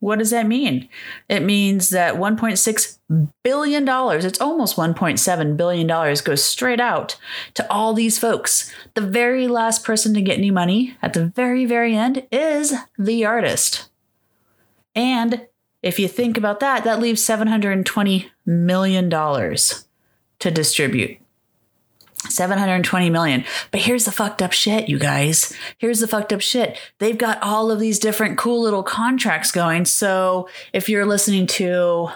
what 0.00 0.18
does 0.18 0.30
that 0.30 0.46
mean? 0.46 0.88
It 1.28 1.40
means 1.40 1.90
that 1.90 2.16
$1.6 2.16 2.98
billion, 3.42 3.88
it's 3.88 4.40
almost 4.40 4.76
$1.7 4.76 5.56
billion, 5.56 5.86
goes 5.86 6.44
straight 6.44 6.80
out 6.80 7.16
to 7.54 7.72
all 7.72 7.94
these 7.94 8.18
folks. 8.18 8.72
The 8.94 9.00
very 9.00 9.48
last 9.48 9.84
person 9.84 10.12
to 10.14 10.20
get 10.20 10.38
any 10.38 10.50
money 10.50 10.96
at 11.02 11.14
the 11.14 11.26
very, 11.26 11.64
very 11.64 11.96
end 11.96 12.26
is 12.30 12.74
the 12.98 13.24
artist. 13.24 13.88
And 14.94 15.46
if 15.82 15.98
you 15.98 16.08
think 16.08 16.36
about 16.36 16.60
that, 16.60 16.84
that 16.84 17.00
leaves 17.00 17.22
$720 17.22 18.26
million 18.44 19.10
to 19.10 20.50
distribute. 20.50 21.18
720 22.28 23.10
million. 23.10 23.44
But 23.70 23.80
here's 23.80 24.04
the 24.04 24.12
fucked 24.12 24.42
up 24.42 24.52
shit, 24.52 24.88
you 24.88 24.98
guys. 24.98 25.54
Here's 25.78 26.00
the 26.00 26.08
fucked 26.08 26.32
up 26.32 26.40
shit. 26.40 26.78
They've 26.98 27.18
got 27.18 27.42
all 27.42 27.70
of 27.70 27.80
these 27.80 27.98
different 27.98 28.38
cool 28.38 28.62
little 28.62 28.82
contracts 28.82 29.52
going. 29.52 29.84
So 29.84 30.48
if 30.72 30.88
you're 30.88 31.06
listening 31.06 31.46
to 31.48 32.08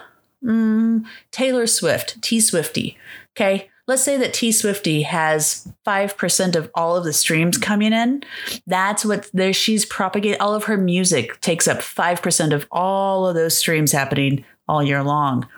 mm, 0.45 1.04
Taylor 1.30 1.66
Swift, 1.66 2.21
T 2.23 2.40
Swifty, 2.40 2.97
okay, 3.37 3.71
let's 3.87 4.02
say 4.02 4.16
that 4.16 4.35
T 4.35 4.52
Swifty 4.52 5.02
has 5.02 5.69
5% 5.87 6.57
of 6.57 6.71
all 6.75 6.97
of 6.97 7.04
the 7.04 7.12
streams 7.12 7.59
coming 7.59 7.92
in. 7.92 8.23
That's 8.66 9.04
what 9.04 9.30
there 9.33 9.52
she's 9.52 9.85
propagating. 9.85 10.40
All 10.40 10.54
of 10.54 10.64
her 10.64 10.76
music 10.76 11.40
takes 11.40 11.69
up 11.69 11.78
5% 11.78 12.52
of 12.52 12.66
all 12.71 13.26
of 13.26 13.35
those 13.35 13.57
streams 13.57 13.92
happening 13.92 14.45
all 14.69 14.83
year 14.83 15.02
long. 15.02 15.49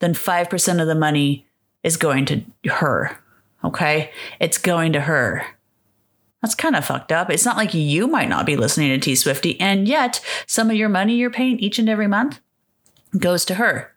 Then 0.00 0.14
5% 0.14 0.80
of 0.80 0.86
the 0.86 0.94
money 0.94 1.46
is 1.84 1.96
going 1.96 2.24
to 2.26 2.42
her 2.68 3.18
Okay. 3.64 4.10
It's 4.40 4.58
going 4.58 4.92
to 4.92 5.00
her. 5.00 5.46
That's 6.40 6.54
kind 6.56 6.74
of 6.74 6.84
fucked 6.84 7.12
up. 7.12 7.30
It's 7.30 7.44
not 7.44 7.56
like 7.56 7.72
you 7.72 8.08
might 8.08 8.28
not 8.28 8.46
be 8.46 8.56
listening 8.56 8.90
to 8.90 8.98
T 8.98 9.14
Swifty, 9.14 9.60
and 9.60 9.86
yet 9.86 10.20
some 10.46 10.70
of 10.70 10.76
your 10.76 10.88
money 10.88 11.14
you're 11.14 11.30
paying 11.30 11.60
each 11.60 11.78
and 11.78 11.88
every 11.88 12.08
month 12.08 12.40
goes 13.16 13.44
to 13.44 13.54
her. 13.54 13.92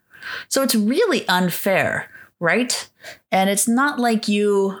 So 0.48 0.62
it's 0.62 0.76
really 0.76 1.26
unfair, 1.28 2.08
right? 2.38 2.88
And 3.32 3.50
it's 3.50 3.66
not 3.66 3.98
like 3.98 4.28
you 4.28 4.78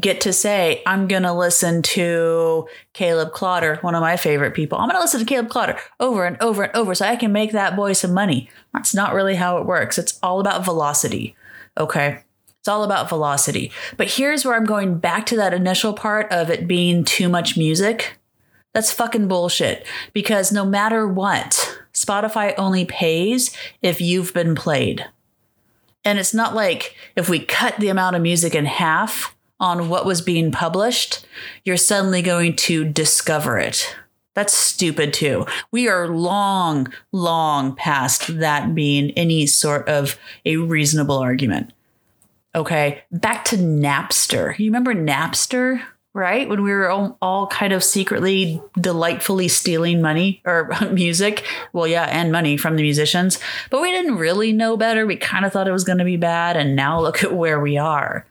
get 0.00 0.20
to 0.22 0.32
say, 0.32 0.82
I'm 0.86 1.08
going 1.08 1.24
to 1.24 1.32
listen 1.32 1.82
to 1.82 2.68
Caleb 2.92 3.32
Clotter, 3.32 3.76
one 3.82 3.94
of 3.94 4.00
my 4.00 4.16
favorite 4.16 4.54
people. 4.54 4.78
I'm 4.78 4.88
going 4.88 4.96
to 4.96 5.02
listen 5.02 5.20
to 5.20 5.26
Caleb 5.26 5.50
Clotter 5.50 5.76
over 6.00 6.24
and 6.24 6.40
over 6.40 6.62
and 6.62 6.76
over 6.76 6.94
so 6.94 7.04
I 7.04 7.16
can 7.16 7.32
make 7.32 7.52
that 7.52 7.76
boy 7.76 7.92
some 7.92 8.14
money. 8.14 8.48
That's 8.72 8.94
not 8.94 9.14
really 9.14 9.34
how 9.34 9.58
it 9.58 9.66
works. 9.66 9.98
It's 9.98 10.18
all 10.22 10.40
about 10.40 10.64
velocity. 10.64 11.36
Okay. 11.76 12.22
It's 12.64 12.68
all 12.70 12.82
about 12.82 13.10
velocity. 13.10 13.70
But 13.98 14.12
here's 14.12 14.42
where 14.42 14.54
I'm 14.54 14.64
going 14.64 14.96
back 14.96 15.26
to 15.26 15.36
that 15.36 15.52
initial 15.52 15.92
part 15.92 16.32
of 16.32 16.48
it 16.48 16.66
being 16.66 17.04
too 17.04 17.28
much 17.28 17.58
music. 17.58 18.16
That's 18.72 18.90
fucking 18.90 19.28
bullshit. 19.28 19.86
Because 20.14 20.50
no 20.50 20.64
matter 20.64 21.06
what, 21.06 21.78
Spotify 21.92 22.54
only 22.56 22.86
pays 22.86 23.54
if 23.82 24.00
you've 24.00 24.32
been 24.32 24.54
played. 24.54 25.04
And 26.06 26.18
it's 26.18 26.32
not 26.32 26.54
like 26.54 26.96
if 27.16 27.28
we 27.28 27.38
cut 27.38 27.78
the 27.78 27.90
amount 27.90 28.16
of 28.16 28.22
music 28.22 28.54
in 28.54 28.64
half 28.64 29.36
on 29.60 29.90
what 29.90 30.06
was 30.06 30.22
being 30.22 30.50
published, 30.50 31.26
you're 31.66 31.76
suddenly 31.76 32.22
going 32.22 32.56
to 32.56 32.82
discover 32.82 33.58
it. 33.58 33.94
That's 34.32 34.54
stupid 34.54 35.12
too. 35.12 35.44
We 35.70 35.86
are 35.86 36.08
long, 36.08 36.90
long 37.12 37.76
past 37.76 38.38
that 38.38 38.74
being 38.74 39.10
any 39.10 39.44
sort 39.44 39.86
of 39.86 40.18
a 40.46 40.56
reasonable 40.56 41.18
argument. 41.18 41.73
Okay, 42.54 43.02
back 43.10 43.44
to 43.46 43.56
Napster. 43.56 44.56
You 44.58 44.66
remember 44.66 44.94
Napster, 44.94 45.82
right? 46.12 46.48
When 46.48 46.62
we 46.62 46.70
were 46.70 46.88
all, 46.88 47.18
all 47.20 47.48
kind 47.48 47.72
of 47.72 47.82
secretly, 47.82 48.62
delightfully 48.80 49.48
stealing 49.48 50.00
money 50.00 50.40
or 50.44 50.70
music. 50.92 51.44
Well, 51.72 51.88
yeah, 51.88 52.04
and 52.04 52.30
money 52.30 52.56
from 52.56 52.76
the 52.76 52.82
musicians. 52.82 53.40
But 53.70 53.82
we 53.82 53.90
didn't 53.90 54.16
really 54.16 54.52
know 54.52 54.76
better. 54.76 55.04
We 55.04 55.16
kind 55.16 55.44
of 55.44 55.52
thought 55.52 55.66
it 55.66 55.72
was 55.72 55.84
going 55.84 55.98
to 55.98 56.04
be 56.04 56.16
bad. 56.16 56.56
And 56.56 56.76
now 56.76 57.00
look 57.00 57.24
at 57.24 57.34
where 57.34 57.58
we 57.58 57.76
are. 57.76 58.24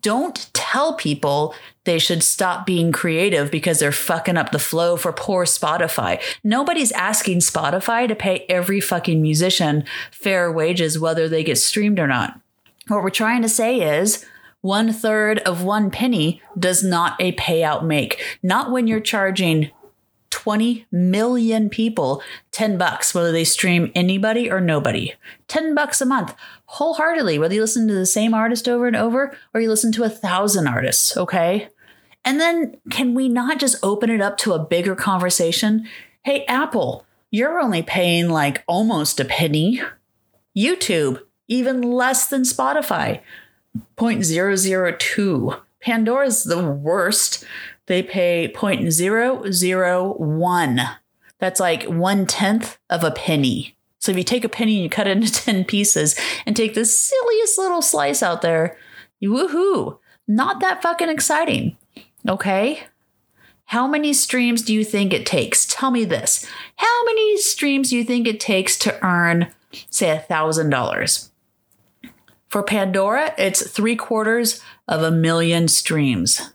Don't 0.00 0.48
tell 0.54 0.94
people 0.94 1.54
they 1.84 1.98
should 1.98 2.22
stop 2.22 2.64
being 2.64 2.92
creative 2.92 3.50
because 3.50 3.78
they're 3.78 3.92
fucking 3.92 4.38
up 4.38 4.50
the 4.50 4.58
flow 4.58 4.96
for 4.96 5.12
poor 5.12 5.44
Spotify. 5.44 6.18
Nobody's 6.42 6.92
asking 6.92 7.40
Spotify 7.40 8.08
to 8.08 8.14
pay 8.14 8.46
every 8.48 8.80
fucking 8.80 9.20
musician 9.20 9.84
fair 10.10 10.50
wages, 10.50 10.98
whether 10.98 11.28
they 11.28 11.44
get 11.44 11.58
streamed 11.58 11.98
or 11.98 12.06
not. 12.06 12.40
What 12.88 13.02
we're 13.02 13.10
trying 13.10 13.42
to 13.42 13.48
say 13.48 13.98
is 13.98 14.24
one 14.60 14.92
third 14.92 15.38
of 15.40 15.62
one 15.62 15.90
penny 15.90 16.40
does 16.58 16.82
not 16.82 17.20
a 17.20 17.32
payout 17.32 17.84
make. 17.84 18.22
Not 18.42 18.70
when 18.70 18.86
you're 18.86 19.00
charging 19.00 19.70
20 20.30 20.86
million 20.90 21.68
people 21.68 22.22
10 22.52 22.78
bucks, 22.78 23.14
whether 23.14 23.30
they 23.30 23.44
stream 23.44 23.92
anybody 23.94 24.50
or 24.50 24.60
nobody. 24.60 25.12
10 25.48 25.74
bucks 25.74 26.00
a 26.00 26.06
month, 26.06 26.34
wholeheartedly, 26.66 27.38
whether 27.38 27.54
you 27.54 27.60
listen 27.60 27.86
to 27.86 27.94
the 27.94 28.06
same 28.06 28.34
artist 28.34 28.68
over 28.68 28.86
and 28.86 28.96
over 28.96 29.36
or 29.52 29.60
you 29.60 29.68
listen 29.68 29.92
to 29.92 30.04
a 30.04 30.08
thousand 30.08 30.66
artists, 30.66 31.16
okay? 31.16 31.68
And 32.24 32.40
then 32.40 32.76
can 32.90 33.14
we 33.14 33.28
not 33.28 33.58
just 33.58 33.76
open 33.82 34.10
it 34.10 34.20
up 34.20 34.38
to 34.38 34.52
a 34.52 34.64
bigger 34.64 34.94
conversation? 34.94 35.86
Hey, 36.24 36.44
Apple, 36.46 37.04
you're 37.30 37.60
only 37.60 37.82
paying 37.82 38.28
like 38.28 38.64
almost 38.66 39.20
a 39.20 39.24
penny. 39.24 39.82
YouTube, 40.56 41.20
even 41.52 41.82
less 41.82 42.28
than 42.28 42.42
Spotify, 42.42 43.20
0.002. 43.96 45.60
Pandora's 45.80 46.44
the 46.44 46.66
worst. 46.66 47.44
They 47.86 48.02
pay 48.02 48.52
0.001. 48.54 50.96
That's 51.38 51.60
like 51.60 51.84
one 51.84 52.26
tenth 52.26 52.78
of 52.88 53.04
a 53.04 53.10
penny. 53.10 53.76
So 53.98 54.12
if 54.12 54.18
you 54.18 54.24
take 54.24 54.44
a 54.44 54.48
penny 54.48 54.76
and 54.76 54.84
you 54.84 54.90
cut 54.90 55.06
it 55.06 55.16
into 55.16 55.32
10 55.32 55.64
pieces 55.64 56.18
and 56.46 56.56
take 56.56 56.72
the 56.74 56.86
silliest 56.86 57.58
little 57.58 57.82
slice 57.82 58.22
out 58.22 58.42
there, 58.42 58.76
woohoo, 59.22 59.98
not 60.26 60.60
that 60.60 60.82
fucking 60.82 61.08
exciting. 61.08 61.76
Okay? 62.26 62.84
How 63.66 63.86
many 63.86 64.12
streams 64.12 64.62
do 64.62 64.72
you 64.72 64.84
think 64.84 65.12
it 65.12 65.26
takes? 65.26 65.66
Tell 65.66 65.90
me 65.90 66.04
this. 66.04 66.46
How 66.76 67.04
many 67.04 67.36
streams 67.38 67.90
do 67.90 67.96
you 67.96 68.04
think 68.04 68.26
it 68.26 68.40
takes 68.40 68.78
to 68.78 69.04
earn, 69.04 69.48
say, 69.90 70.10
a 70.10 70.18
$1,000? 70.18 71.31
For 72.52 72.62
Pandora, 72.62 73.34
it's 73.38 73.66
three 73.66 73.96
quarters 73.96 74.60
of 74.86 75.02
a 75.02 75.10
million 75.10 75.68
streams. 75.68 76.52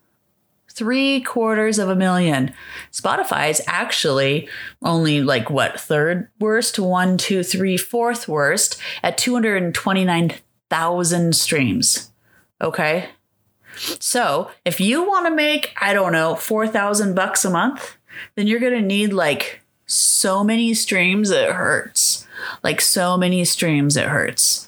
Three 0.70 1.22
quarters 1.22 1.80
of 1.80 1.89
a 1.89 1.96
million. 1.96 2.54
Spotify 2.92 3.50
is 3.50 3.63
actually 3.66 4.48
only 4.84 5.24
like 5.24 5.50
what, 5.50 5.80
third 5.80 6.30
worst? 6.39 6.77
One, 6.77 7.18
two, 7.18 7.42
three, 7.42 7.77
fourth 7.77 8.27
worst 8.27 8.77
at 9.01 9.18
229,000 9.18 11.36
streams. 11.36 12.12
Okay. 12.62 13.10
So 13.98 14.51
if 14.66 14.80
you 14.80 15.04
want 15.04 15.25
to 15.25 15.34
make, 15.34 15.74
I 15.82 15.96
don't 15.96 16.12
know, 16.12 16.36
4,000 16.36 17.16
bucks 17.16 17.44
a 17.44 17.50
month, 17.50 17.98
then 18.36 18.46
you're 18.46 18.60
going 18.60 18.80
to 18.80 18.84
need 18.84 19.13
like 19.13 19.62
so 19.88 20.44
many 20.44 20.75
streams 20.75 21.32
it 21.32 21.54
hurts. 21.54 22.27
Like 22.62 22.82
so 22.82 23.18
many 23.18 23.44
streams 23.46 23.98
it 23.98 24.06
hurts. 24.06 24.68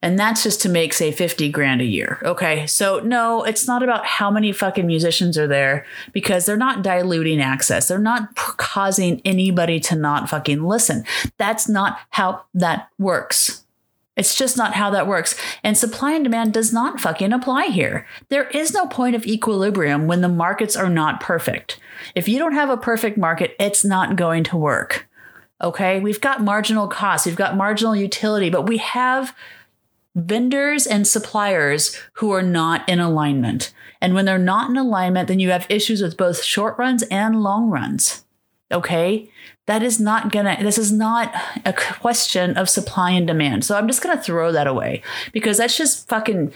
And 0.00 0.16
that's 0.16 0.44
just 0.44 0.62
to 0.62 0.68
make, 0.68 0.92
say, 0.92 1.10
50 1.10 1.50
grand 1.50 1.80
a 1.80 1.84
year. 1.84 2.20
Okay. 2.22 2.66
So, 2.68 3.00
no, 3.00 3.42
it's 3.42 3.66
not 3.66 3.82
about 3.82 4.06
how 4.06 4.30
many 4.30 4.52
fucking 4.52 4.86
musicians 4.86 5.36
are 5.36 5.48
there 5.48 5.84
because 6.12 6.46
they're 6.46 6.56
not 6.56 6.82
diluting 6.82 7.40
access. 7.40 7.88
They're 7.88 7.98
not 7.98 8.36
causing 8.36 9.20
anybody 9.24 9.80
to 9.80 9.96
not 9.96 10.28
fucking 10.28 10.62
listen. 10.62 11.04
That's 11.36 11.68
not 11.68 11.98
how 12.10 12.44
that 12.54 12.90
works. 12.98 13.64
It's 14.16 14.36
just 14.36 14.56
not 14.56 14.74
how 14.74 14.90
that 14.90 15.06
works. 15.06 15.36
And 15.64 15.76
supply 15.76 16.12
and 16.12 16.24
demand 16.24 16.52
does 16.52 16.72
not 16.72 17.00
fucking 17.00 17.32
apply 17.32 17.66
here. 17.66 18.06
There 18.28 18.48
is 18.48 18.74
no 18.74 18.86
point 18.86 19.16
of 19.16 19.26
equilibrium 19.26 20.06
when 20.06 20.20
the 20.20 20.28
markets 20.28 20.76
are 20.76 20.90
not 20.90 21.20
perfect. 21.20 21.78
If 22.14 22.28
you 22.28 22.38
don't 22.38 22.54
have 22.54 22.70
a 22.70 22.76
perfect 22.76 23.16
market, 23.16 23.54
it's 23.60 23.84
not 23.84 24.16
going 24.16 24.44
to 24.44 24.56
work. 24.56 25.08
Okay. 25.60 25.98
We've 25.98 26.20
got 26.20 26.42
marginal 26.42 26.86
costs, 26.88 27.26
we've 27.26 27.36
got 27.36 27.56
marginal 27.56 27.96
utility, 27.96 28.50
but 28.50 28.66
we 28.66 28.78
have 28.78 29.34
vendors 30.14 30.86
and 30.86 31.06
suppliers 31.06 31.98
who 32.14 32.30
are 32.32 32.42
not 32.42 32.88
in 32.88 33.00
alignment. 33.00 33.72
And 34.00 34.14
when 34.14 34.24
they're 34.24 34.38
not 34.38 34.70
in 34.70 34.76
alignment, 34.76 35.28
then 35.28 35.40
you 35.40 35.50
have 35.50 35.66
issues 35.68 36.02
with 36.02 36.16
both 36.16 36.42
short 36.42 36.78
runs 36.78 37.02
and 37.04 37.42
long 37.42 37.70
runs. 37.70 38.24
Okay. 38.70 39.30
That 39.66 39.82
is 39.82 40.00
not 40.00 40.32
gonna, 40.32 40.56
this 40.60 40.78
is 40.78 40.92
not 40.92 41.34
a 41.64 41.72
question 41.72 42.56
of 42.56 42.68
supply 42.68 43.10
and 43.10 43.26
demand. 43.26 43.64
So 43.64 43.76
I'm 43.76 43.86
just 43.86 44.02
gonna 44.02 44.22
throw 44.22 44.52
that 44.52 44.66
away 44.66 45.02
because 45.32 45.58
that's 45.58 45.76
just 45.76 46.08
fucking 46.08 46.52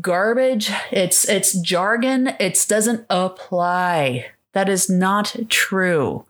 garbage. 0.00 0.70
It's 0.90 1.28
it's 1.28 1.52
jargon. 1.54 2.34
It 2.40 2.64
doesn't 2.68 3.06
apply. 3.10 4.26
That 4.52 4.68
is 4.68 4.88
not 4.88 5.36
true. 5.48 6.24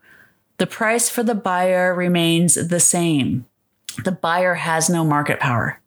The 0.57 0.67
price 0.67 1.09
for 1.09 1.23
the 1.23 1.35
buyer 1.35 1.93
remains 1.93 2.55
the 2.55 2.79
same 2.79 3.45
the 3.97 4.11
buyer 4.11 4.55
has 4.55 4.89
no 4.89 5.03
market 5.03 5.39
power. 5.39 5.79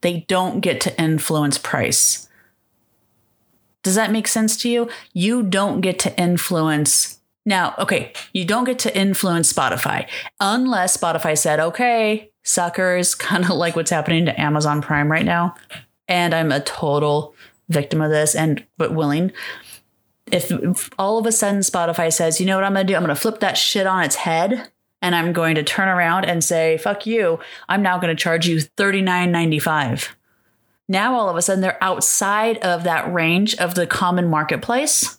They 0.00 0.20
don't 0.28 0.60
get 0.60 0.80
to 0.82 1.00
influence 1.00 1.58
price. 1.58 2.28
Does 3.82 3.94
that 3.94 4.12
make 4.12 4.28
sense 4.28 4.56
to 4.58 4.68
you? 4.68 4.88
You 5.12 5.42
don't 5.42 5.80
get 5.80 5.98
to 6.00 6.20
influence. 6.20 7.20
Now, 7.44 7.74
okay, 7.78 8.12
you 8.32 8.44
don't 8.44 8.64
get 8.64 8.78
to 8.80 8.96
influence 8.96 9.52
Spotify 9.52 10.08
unless 10.38 10.96
Spotify 10.96 11.36
said, 11.36 11.58
okay, 11.58 12.30
suckers, 12.44 13.14
kind 13.14 13.44
of 13.44 13.50
like 13.50 13.74
what's 13.74 13.90
happening 13.90 14.26
to 14.26 14.40
Amazon 14.40 14.82
Prime 14.82 15.10
right 15.10 15.24
now. 15.24 15.54
And 16.08 16.34
I'm 16.34 16.52
a 16.52 16.60
total 16.60 17.34
victim 17.68 18.00
of 18.00 18.10
this 18.10 18.34
and 18.34 18.64
but 18.76 18.94
willing. 18.94 19.32
If, 20.30 20.50
if 20.50 20.90
all 20.98 21.18
of 21.18 21.26
a 21.26 21.32
sudden 21.32 21.60
Spotify 21.60 22.12
says, 22.12 22.40
you 22.40 22.46
know 22.46 22.56
what 22.56 22.64
I'm 22.64 22.74
gonna 22.74 22.84
do? 22.84 22.94
I'm 22.94 23.02
gonna 23.02 23.14
flip 23.14 23.40
that 23.40 23.56
shit 23.56 23.86
on 23.86 24.04
its 24.04 24.16
head 24.16 24.71
and 25.02 25.14
I'm 25.14 25.32
going 25.32 25.56
to 25.56 25.62
turn 25.62 25.88
around 25.88 26.24
and 26.24 26.42
say, 26.42 26.78
fuck 26.78 27.04
you, 27.04 27.40
I'm 27.68 27.82
now 27.82 27.98
going 27.98 28.16
to 28.16 28.22
charge 28.22 28.46
you 28.46 28.58
$39.95. 28.58 30.08
Now 30.88 31.14
all 31.14 31.28
of 31.28 31.36
a 31.36 31.42
sudden 31.42 31.60
they're 31.60 31.82
outside 31.82 32.58
of 32.58 32.84
that 32.84 33.12
range 33.12 33.54
of 33.56 33.74
the 33.74 33.86
common 33.86 34.28
marketplace. 34.28 35.18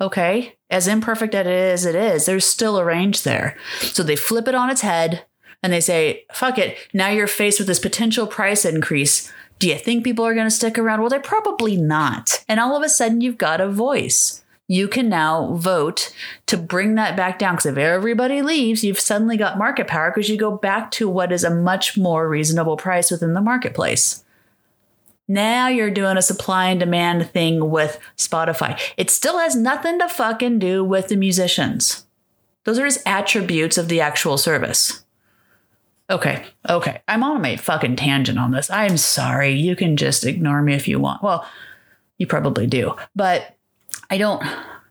Okay. 0.00 0.54
As 0.70 0.88
imperfect 0.88 1.34
as 1.34 1.46
it 1.46 1.52
is, 1.52 1.86
it 1.86 1.94
is. 1.94 2.26
There's 2.26 2.44
still 2.44 2.76
a 2.76 2.84
range 2.84 3.22
there. 3.22 3.56
So 3.80 4.02
they 4.02 4.16
flip 4.16 4.46
it 4.48 4.54
on 4.54 4.70
its 4.70 4.82
head 4.82 5.24
and 5.62 5.72
they 5.72 5.80
say, 5.80 6.24
fuck 6.32 6.58
it. 6.58 6.76
Now 6.92 7.08
you're 7.08 7.26
faced 7.26 7.58
with 7.58 7.68
this 7.68 7.78
potential 7.78 8.26
price 8.26 8.64
increase. 8.64 9.32
Do 9.58 9.68
you 9.68 9.76
think 9.76 10.04
people 10.04 10.24
are 10.24 10.34
going 10.34 10.46
to 10.46 10.50
stick 10.50 10.78
around? 10.78 11.00
Well, 11.00 11.08
they're 11.08 11.20
probably 11.20 11.76
not. 11.76 12.44
And 12.46 12.60
all 12.60 12.76
of 12.76 12.82
a 12.82 12.88
sudden 12.88 13.22
you've 13.22 13.38
got 13.38 13.60
a 13.60 13.68
voice 13.68 14.44
you 14.68 14.88
can 14.88 15.08
now 15.08 15.54
vote 15.54 16.12
to 16.46 16.56
bring 16.56 16.96
that 16.96 17.16
back 17.16 17.38
down. 17.38 17.54
Because 17.54 17.66
if 17.66 17.78
everybody 17.78 18.42
leaves, 18.42 18.82
you've 18.82 18.98
suddenly 18.98 19.36
got 19.36 19.58
market 19.58 19.86
power 19.86 20.10
because 20.10 20.28
you 20.28 20.36
go 20.36 20.56
back 20.56 20.90
to 20.92 21.08
what 21.08 21.32
is 21.32 21.44
a 21.44 21.54
much 21.54 21.96
more 21.96 22.28
reasonable 22.28 22.76
price 22.76 23.10
within 23.10 23.34
the 23.34 23.40
marketplace. 23.40 24.24
Now 25.28 25.68
you're 25.68 25.90
doing 25.90 26.16
a 26.16 26.22
supply 26.22 26.68
and 26.68 26.78
demand 26.78 27.30
thing 27.30 27.70
with 27.70 27.98
Spotify. 28.16 28.80
It 28.96 29.10
still 29.10 29.38
has 29.38 29.56
nothing 29.56 29.98
to 29.98 30.08
fucking 30.08 30.58
do 30.58 30.84
with 30.84 31.08
the 31.08 31.16
musicians. 31.16 32.06
Those 32.64 32.78
are 32.78 32.86
just 32.86 33.06
attributes 33.06 33.78
of 33.78 33.88
the 33.88 34.00
actual 34.00 34.38
service. 34.38 35.04
Okay, 36.08 36.44
okay. 36.68 37.02
I'm 37.08 37.24
on 37.24 37.44
a 37.44 37.56
fucking 37.56 37.96
tangent 37.96 38.38
on 38.38 38.52
this. 38.52 38.70
I'm 38.70 38.96
sorry. 38.96 39.52
You 39.52 39.74
can 39.74 39.96
just 39.96 40.24
ignore 40.24 40.62
me 40.62 40.74
if 40.74 40.86
you 40.86 41.00
want. 41.00 41.22
Well, 41.22 41.44
you 42.18 42.28
probably 42.28 42.68
do. 42.68 42.94
But 43.16 43.55
I 44.10 44.18
don't, 44.18 44.42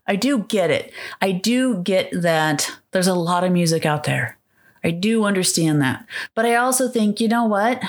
I 0.07 0.15
do 0.15 0.39
get 0.39 0.71
it. 0.71 0.93
I 1.21 1.31
do 1.31 1.81
get 1.81 2.09
that 2.11 2.71
there's 2.91 3.07
a 3.07 3.15
lot 3.15 3.43
of 3.43 3.51
music 3.51 3.85
out 3.85 4.03
there. 4.03 4.37
I 4.83 4.91
do 4.91 5.23
understand 5.25 5.81
that. 5.81 6.05
But 6.35 6.45
I 6.45 6.55
also 6.55 6.87
think, 6.87 7.19
you 7.19 7.27
know 7.27 7.45
what? 7.45 7.81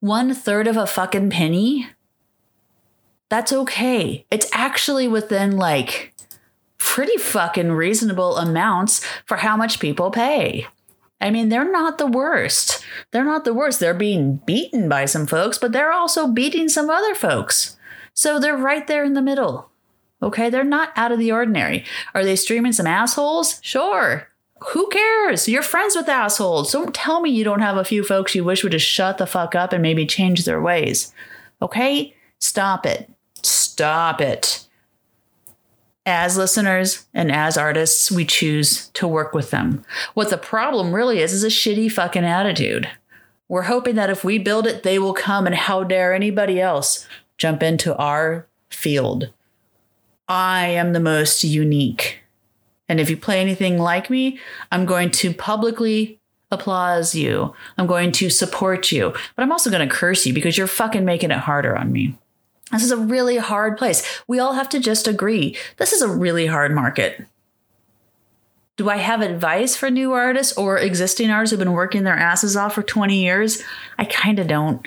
One 0.00 0.34
third 0.34 0.68
of 0.68 0.76
a 0.76 0.86
fucking 0.86 1.30
penny, 1.30 1.88
that's 3.28 3.52
okay. 3.52 4.24
It's 4.30 4.48
actually 4.52 5.08
within 5.08 5.56
like 5.56 6.14
pretty 6.78 7.16
fucking 7.16 7.72
reasonable 7.72 8.36
amounts 8.36 9.04
for 9.24 9.38
how 9.38 9.56
much 9.56 9.80
people 9.80 10.10
pay. 10.10 10.66
I 11.20 11.30
mean, 11.30 11.48
they're 11.48 11.70
not 11.70 11.98
the 11.98 12.06
worst. 12.06 12.84
They're 13.10 13.24
not 13.24 13.44
the 13.44 13.54
worst. 13.54 13.80
They're 13.80 13.94
being 13.94 14.36
beaten 14.46 14.88
by 14.88 15.06
some 15.06 15.26
folks, 15.26 15.58
but 15.58 15.72
they're 15.72 15.92
also 15.92 16.28
beating 16.28 16.68
some 16.68 16.90
other 16.90 17.14
folks. 17.14 17.76
So 18.14 18.38
they're 18.38 18.56
right 18.56 18.86
there 18.86 19.02
in 19.02 19.14
the 19.14 19.22
middle. 19.22 19.70
Okay, 20.22 20.48
they're 20.48 20.64
not 20.64 20.92
out 20.96 21.12
of 21.12 21.18
the 21.18 21.32
ordinary. 21.32 21.84
Are 22.14 22.24
they 22.24 22.36
streaming 22.36 22.72
some 22.72 22.86
assholes? 22.86 23.60
Sure. 23.62 24.28
Who 24.68 24.88
cares? 24.88 25.48
You're 25.48 25.62
friends 25.62 25.94
with 25.94 26.08
assholes. 26.08 26.72
Don't 26.72 26.94
tell 26.94 27.20
me 27.20 27.30
you 27.30 27.44
don't 27.44 27.60
have 27.60 27.76
a 27.76 27.84
few 27.84 28.02
folks 28.02 28.34
you 28.34 28.42
wish 28.42 28.62
would 28.62 28.72
just 28.72 28.86
shut 28.86 29.18
the 29.18 29.26
fuck 29.26 29.54
up 29.54 29.72
and 29.72 29.82
maybe 29.82 30.06
change 30.06 30.44
their 30.44 30.60
ways. 30.60 31.12
Okay? 31.60 32.14
Stop 32.38 32.86
it. 32.86 33.10
Stop 33.42 34.20
it. 34.20 34.66
As 36.06 36.36
listeners 36.36 37.06
and 37.12 37.30
as 37.30 37.58
artists, 37.58 38.10
we 38.10 38.24
choose 38.24 38.88
to 38.90 39.08
work 39.08 39.34
with 39.34 39.50
them. 39.50 39.84
What 40.14 40.30
the 40.30 40.38
problem 40.38 40.94
really 40.94 41.20
is 41.20 41.32
is 41.32 41.44
a 41.44 41.48
shitty 41.48 41.90
fucking 41.92 42.24
attitude. 42.24 42.88
We're 43.48 43.62
hoping 43.62 43.96
that 43.96 44.10
if 44.10 44.24
we 44.24 44.38
build 44.38 44.66
it, 44.66 44.82
they 44.82 44.98
will 44.98 45.14
come, 45.14 45.46
and 45.46 45.54
how 45.54 45.84
dare 45.84 46.14
anybody 46.14 46.60
else 46.60 47.06
jump 47.38 47.62
into 47.62 47.94
our 47.96 48.46
field? 48.70 49.32
I 50.28 50.66
am 50.68 50.92
the 50.92 51.00
most 51.00 51.44
unique. 51.44 52.20
And 52.88 53.00
if 53.00 53.10
you 53.10 53.16
play 53.16 53.40
anything 53.40 53.78
like 53.78 54.10
me, 54.10 54.38
I'm 54.70 54.86
going 54.86 55.10
to 55.12 55.34
publicly 55.34 56.20
applause 56.50 57.14
you. 57.14 57.54
I'm 57.78 57.86
going 57.86 58.12
to 58.12 58.30
support 58.30 58.92
you. 58.92 59.12
But 59.34 59.42
I'm 59.42 59.52
also 59.52 59.70
going 59.70 59.86
to 59.86 59.94
curse 59.94 60.26
you 60.26 60.32
because 60.32 60.56
you're 60.56 60.66
fucking 60.66 61.04
making 61.04 61.30
it 61.30 61.38
harder 61.38 61.76
on 61.76 61.92
me. 61.92 62.16
This 62.72 62.84
is 62.84 62.90
a 62.90 62.96
really 62.96 63.36
hard 63.36 63.76
place. 63.76 64.22
We 64.26 64.38
all 64.38 64.54
have 64.54 64.68
to 64.70 64.80
just 64.80 65.06
agree. 65.06 65.56
This 65.76 65.92
is 65.92 66.02
a 66.02 66.08
really 66.08 66.46
hard 66.46 66.74
market. 66.74 67.24
Do 68.76 68.90
I 68.90 68.96
have 68.96 69.22
advice 69.22 69.74
for 69.74 69.90
new 69.90 70.12
artists 70.12 70.56
or 70.58 70.76
existing 70.76 71.30
artists 71.30 71.52
who've 71.52 71.58
been 71.58 71.72
working 71.72 72.04
their 72.04 72.16
asses 72.16 72.56
off 72.56 72.74
for 72.74 72.82
20 72.82 73.22
years? 73.22 73.62
I 73.98 74.04
kind 74.04 74.38
of 74.38 74.48
don't. 74.48 74.86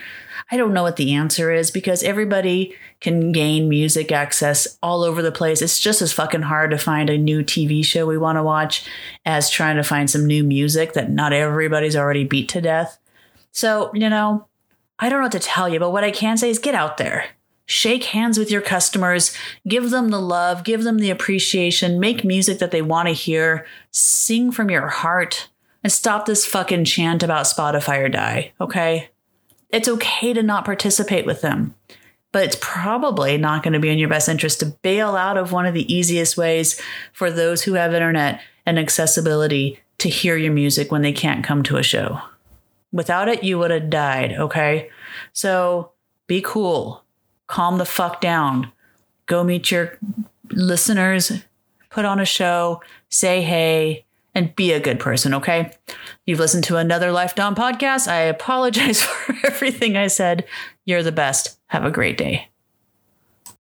I 0.51 0.57
don't 0.57 0.73
know 0.73 0.83
what 0.83 0.97
the 0.97 1.13
answer 1.13 1.51
is 1.51 1.71
because 1.71 2.03
everybody 2.03 2.75
can 3.01 3.31
gain 3.31 3.69
music 3.69 4.11
access 4.11 4.77
all 4.83 5.03
over 5.03 5.21
the 5.21 5.31
place. 5.31 5.61
It's 5.61 5.79
just 5.79 6.01
as 6.01 6.11
fucking 6.11 6.41
hard 6.41 6.71
to 6.71 6.77
find 6.77 7.09
a 7.09 7.17
new 7.17 7.43
TV 7.43 7.83
show 7.83 8.05
we 8.05 8.17
want 8.17 8.37
to 8.37 8.43
watch 8.43 8.85
as 9.25 9.49
trying 9.49 9.77
to 9.77 9.83
find 9.83 10.09
some 10.09 10.25
new 10.25 10.43
music 10.43 10.93
that 10.93 11.09
not 11.09 11.31
everybody's 11.31 11.95
already 11.95 12.25
beat 12.25 12.49
to 12.49 12.61
death. 12.61 12.99
So, 13.51 13.91
you 13.93 14.09
know, 14.09 14.47
I 14.99 15.09
don't 15.09 15.19
know 15.19 15.25
what 15.25 15.31
to 15.31 15.39
tell 15.39 15.69
you, 15.69 15.79
but 15.79 15.91
what 15.91 16.03
I 16.03 16.11
can 16.11 16.37
say 16.37 16.49
is 16.49 16.59
get 16.59 16.75
out 16.75 16.97
there. 16.97 17.25
Shake 17.65 18.05
hands 18.05 18.37
with 18.37 18.49
your 18.49 18.61
customers, 18.61 19.35
give 19.67 19.91
them 19.91 20.09
the 20.09 20.19
love, 20.19 20.63
give 20.63 20.83
them 20.83 20.97
the 20.97 21.11
appreciation, 21.11 21.99
make 21.99 22.23
music 22.23 22.59
that 22.59 22.71
they 22.71 22.81
want 22.81 23.07
to 23.07 23.13
hear, 23.13 23.65
sing 23.91 24.51
from 24.51 24.71
your 24.71 24.87
heart, 24.87 25.49
and 25.83 25.93
stop 25.93 26.25
this 26.25 26.45
fucking 26.45 26.85
chant 26.85 27.21
about 27.21 27.45
Spotify 27.45 27.99
or 27.99 28.09
die, 28.09 28.53
okay? 28.59 29.09
It's 29.69 29.87
okay 29.87 30.33
to 30.33 30.41
not 30.41 30.65
participate 30.65 31.27
with 31.27 31.41
them, 31.41 31.75
but 32.31 32.43
it's 32.43 32.57
probably 32.61 33.37
not 33.37 33.63
going 33.63 33.73
to 33.73 33.79
be 33.79 33.89
in 33.89 33.97
your 33.97 34.09
best 34.09 34.29
interest 34.29 34.59
to 34.59 34.67
bail 34.67 35.15
out 35.15 35.37
of 35.37 35.51
one 35.51 35.65
of 35.65 35.73
the 35.73 35.91
easiest 35.93 36.37
ways 36.37 36.79
for 37.13 37.31
those 37.31 37.63
who 37.63 37.73
have 37.73 37.93
internet 37.93 38.41
and 38.65 38.77
accessibility 38.77 39.79
to 39.97 40.09
hear 40.09 40.37
your 40.37 40.53
music 40.53 40.91
when 40.91 41.01
they 41.01 41.11
can't 41.11 41.43
come 41.43 41.63
to 41.63 41.77
a 41.77 41.83
show. 41.83 42.19
Without 42.91 43.27
it, 43.27 43.43
you 43.43 43.59
would 43.59 43.71
have 43.71 43.89
died, 43.89 44.33
okay? 44.33 44.89
So 45.33 45.91
be 46.27 46.41
cool, 46.41 47.03
calm 47.47 47.77
the 47.77 47.85
fuck 47.85 48.21
down, 48.21 48.71
go 49.25 49.43
meet 49.43 49.71
your 49.71 49.97
listeners, 50.51 51.31
put 51.89 52.05
on 52.05 52.19
a 52.19 52.25
show, 52.25 52.81
say 53.09 53.41
hey, 53.41 54.05
and 54.35 54.55
be 54.55 54.71
a 54.71 54.79
good 54.79 54.99
person, 54.99 55.33
okay? 55.33 55.71
You've 56.25 56.39
listened 56.39 56.63
to 56.65 56.77
another 56.77 57.11
Life 57.11 57.35
Dom 57.35 57.55
podcast. 57.55 58.07
I 58.07 58.21
apologize 58.21 59.01
for 59.03 59.35
everything 59.43 59.97
I 59.97 60.07
said. 60.07 60.45
You're 60.85 61.03
the 61.03 61.11
best. 61.11 61.58
Have 61.69 61.85
a 61.85 61.91
great 61.91 62.17
day. 62.17 62.49